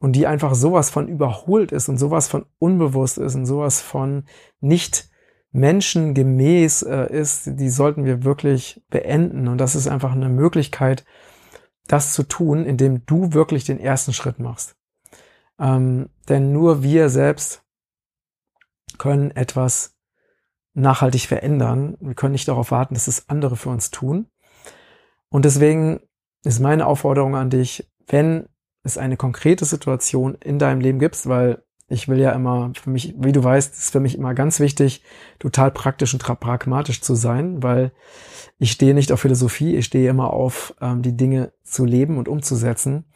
und 0.00 0.12
die 0.12 0.26
einfach 0.26 0.54
sowas 0.54 0.90
von 0.90 1.06
überholt 1.06 1.70
ist 1.70 1.88
und 1.88 1.98
sowas 1.98 2.26
von 2.26 2.46
unbewusst 2.58 3.18
ist 3.18 3.34
und 3.36 3.46
sowas 3.46 3.80
von 3.80 4.24
nicht 4.60 5.08
menschengemäß 5.52 6.82
äh, 6.82 7.12
ist, 7.12 7.58
die 7.60 7.68
sollten 7.68 8.04
wir 8.04 8.24
wirklich 8.24 8.82
beenden. 8.88 9.46
Und 9.46 9.58
das 9.58 9.74
ist 9.74 9.88
einfach 9.88 10.12
eine 10.12 10.30
Möglichkeit, 10.30 11.04
das 11.86 12.14
zu 12.14 12.22
tun, 12.22 12.64
indem 12.64 13.04
du 13.04 13.34
wirklich 13.34 13.64
den 13.64 13.78
ersten 13.78 14.12
Schritt 14.12 14.38
machst. 14.38 14.76
Ähm, 15.58 16.08
denn 16.28 16.52
nur 16.52 16.82
wir 16.82 17.10
selbst 17.10 17.62
können 18.96 19.30
etwas 19.32 19.96
nachhaltig 20.72 21.26
verändern. 21.26 21.98
Wir 22.00 22.14
können 22.14 22.32
nicht 22.32 22.48
darauf 22.48 22.70
warten, 22.70 22.94
dass 22.94 23.08
es 23.08 23.28
andere 23.28 23.56
für 23.56 23.68
uns 23.68 23.90
tun. 23.90 24.30
Und 25.28 25.44
deswegen 25.44 26.00
ist 26.44 26.60
meine 26.60 26.86
Aufforderung 26.86 27.36
an 27.36 27.50
dich, 27.50 27.90
wenn 28.06 28.48
es 28.82 28.98
eine 28.98 29.16
konkrete 29.16 29.64
Situation 29.64 30.34
in 30.36 30.58
deinem 30.58 30.80
Leben 30.80 30.98
gibst, 30.98 31.28
weil 31.28 31.62
ich 31.88 32.06
will 32.06 32.20
ja 32.20 32.30
immer, 32.30 32.70
für 32.80 32.88
mich, 32.88 33.14
wie 33.18 33.32
du 33.32 33.42
weißt, 33.42 33.74
ist 33.74 33.90
für 33.90 33.98
mich 33.98 34.16
immer 34.16 34.32
ganz 34.32 34.60
wichtig, 34.60 35.02
total 35.40 35.72
praktisch 35.72 36.14
und 36.14 36.22
pragmatisch 36.22 37.00
zu 37.00 37.16
sein, 37.16 37.64
weil 37.64 37.92
ich 38.58 38.70
stehe 38.70 38.94
nicht 38.94 39.10
auf 39.10 39.20
Philosophie, 39.20 39.76
ich 39.76 39.86
stehe 39.86 40.08
immer 40.08 40.32
auf 40.32 40.74
ähm, 40.80 41.02
die 41.02 41.16
Dinge 41.16 41.52
zu 41.64 41.84
leben 41.84 42.16
und 42.16 42.28
umzusetzen. 42.28 43.06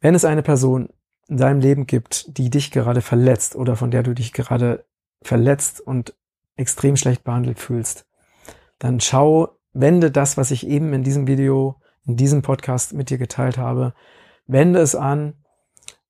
Wenn 0.00 0.14
es 0.14 0.26
eine 0.26 0.42
Person 0.42 0.90
in 1.28 1.38
deinem 1.38 1.60
Leben 1.60 1.86
gibt, 1.86 2.36
die 2.36 2.50
dich 2.50 2.70
gerade 2.70 3.00
verletzt 3.00 3.56
oder 3.56 3.74
von 3.74 3.90
der 3.90 4.02
du 4.02 4.14
dich 4.14 4.34
gerade 4.34 4.84
verletzt 5.22 5.80
und 5.80 6.14
extrem 6.56 6.96
schlecht 6.96 7.24
behandelt 7.24 7.58
fühlst, 7.58 8.06
dann 8.78 9.00
schau, 9.00 9.58
wende 9.72 10.10
das, 10.10 10.36
was 10.36 10.50
ich 10.50 10.66
eben 10.66 10.92
in 10.92 11.04
diesem 11.04 11.26
Video, 11.26 11.80
in 12.04 12.16
diesem 12.16 12.42
Podcast 12.42 12.92
mit 12.92 13.08
dir 13.08 13.18
geteilt 13.18 13.56
habe, 13.56 13.94
wende 14.48 14.80
es 14.80 14.96
an 14.96 15.34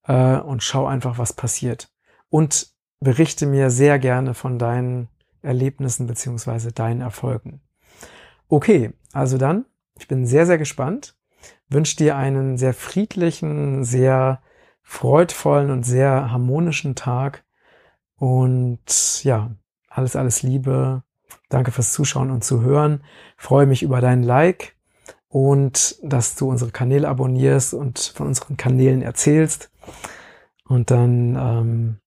äh, 0.05 0.37
und 0.37 0.63
schau 0.63 0.87
einfach, 0.87 1.19
was 1.19 1.33
passiert. 1.33 1.91
Und 2.29 2.67
berichte 2.99 3.45
mir 3.45 3.69
sehr 3.69 3.99
gerne 3.99 4.33
von 4.33 4.57
deinen 4.57 5.09
Erlebnissen 5.41 6.07
beziehungsweise 6.07 6.71
deinen 6.71 7.01
Erfolgen. 7.01 7.61
Okay, 8.47 8.93
also 9.13 9.37
dann, 9.37 9.65
ich 9.97 10.07
bin 10.07 10.25
sehr, 10.25 10.45
sehr 10.45 10.57
gespannt. 10.57 11.15
Wünsche 11.69 11.97
dir 11.97 12.17
einen 12.17 12.57
sehr 12.57 12.73
friedlichen, 12.73 13.83
sehr 13.83 14.41
freudvollen 14.81 15.69
und 15.69 15.83
sehr 15.83 16.31
harmonischen 16.31 16.95
Tag. 16.95 17.43
Und 18.15 19.23
ja, 19.23 19.51
alles, 19.87 20.15
alles 20.15 20.41
Liebe. 20.41 21.03
Danke 21.47 21.71
fürs 21.71 21.93
Zuschauen 21.93 22.31
und 22.31 22.43
Zuhören. 22.43 23.03
Freue 23.37 23.65
mich 23.65 23.83
über 23.83 24.01
dein 24.01 24.23
Like 24.23 24.75
und 25.29 25.97
dass 26.03 26.35
du 26.35 26.49
unsere 26.49 26.71
Kanäle 26.71 27.07
abonnierst 27.07 27.73
und 27.73 27.99
von 27.99 28.27
unseren 28.27 28.57
Kanälen 28.57 29.01
erzählst. 29.01 29.71
Und 30.65 30.91
dann, 30.91 31.35
ähm, 31.35 31.99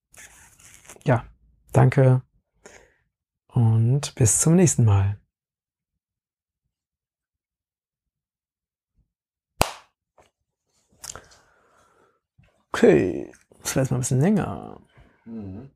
ja, 1.05 1.25
danke 1.71 2.21
und 3.47 4.15
bis 4.15 4.39
zum 4.39 4.55
nächsten 4.55 4.85
Mal. 4.85 5.19
Okay, 12.71 13.31
jetzt 13.59 13.75
mal 13.75 13.87
ein 13.91 13.99
bisschen 13.99 14.19
länger. 14.19 14.81
Mhm. 15.25 15.69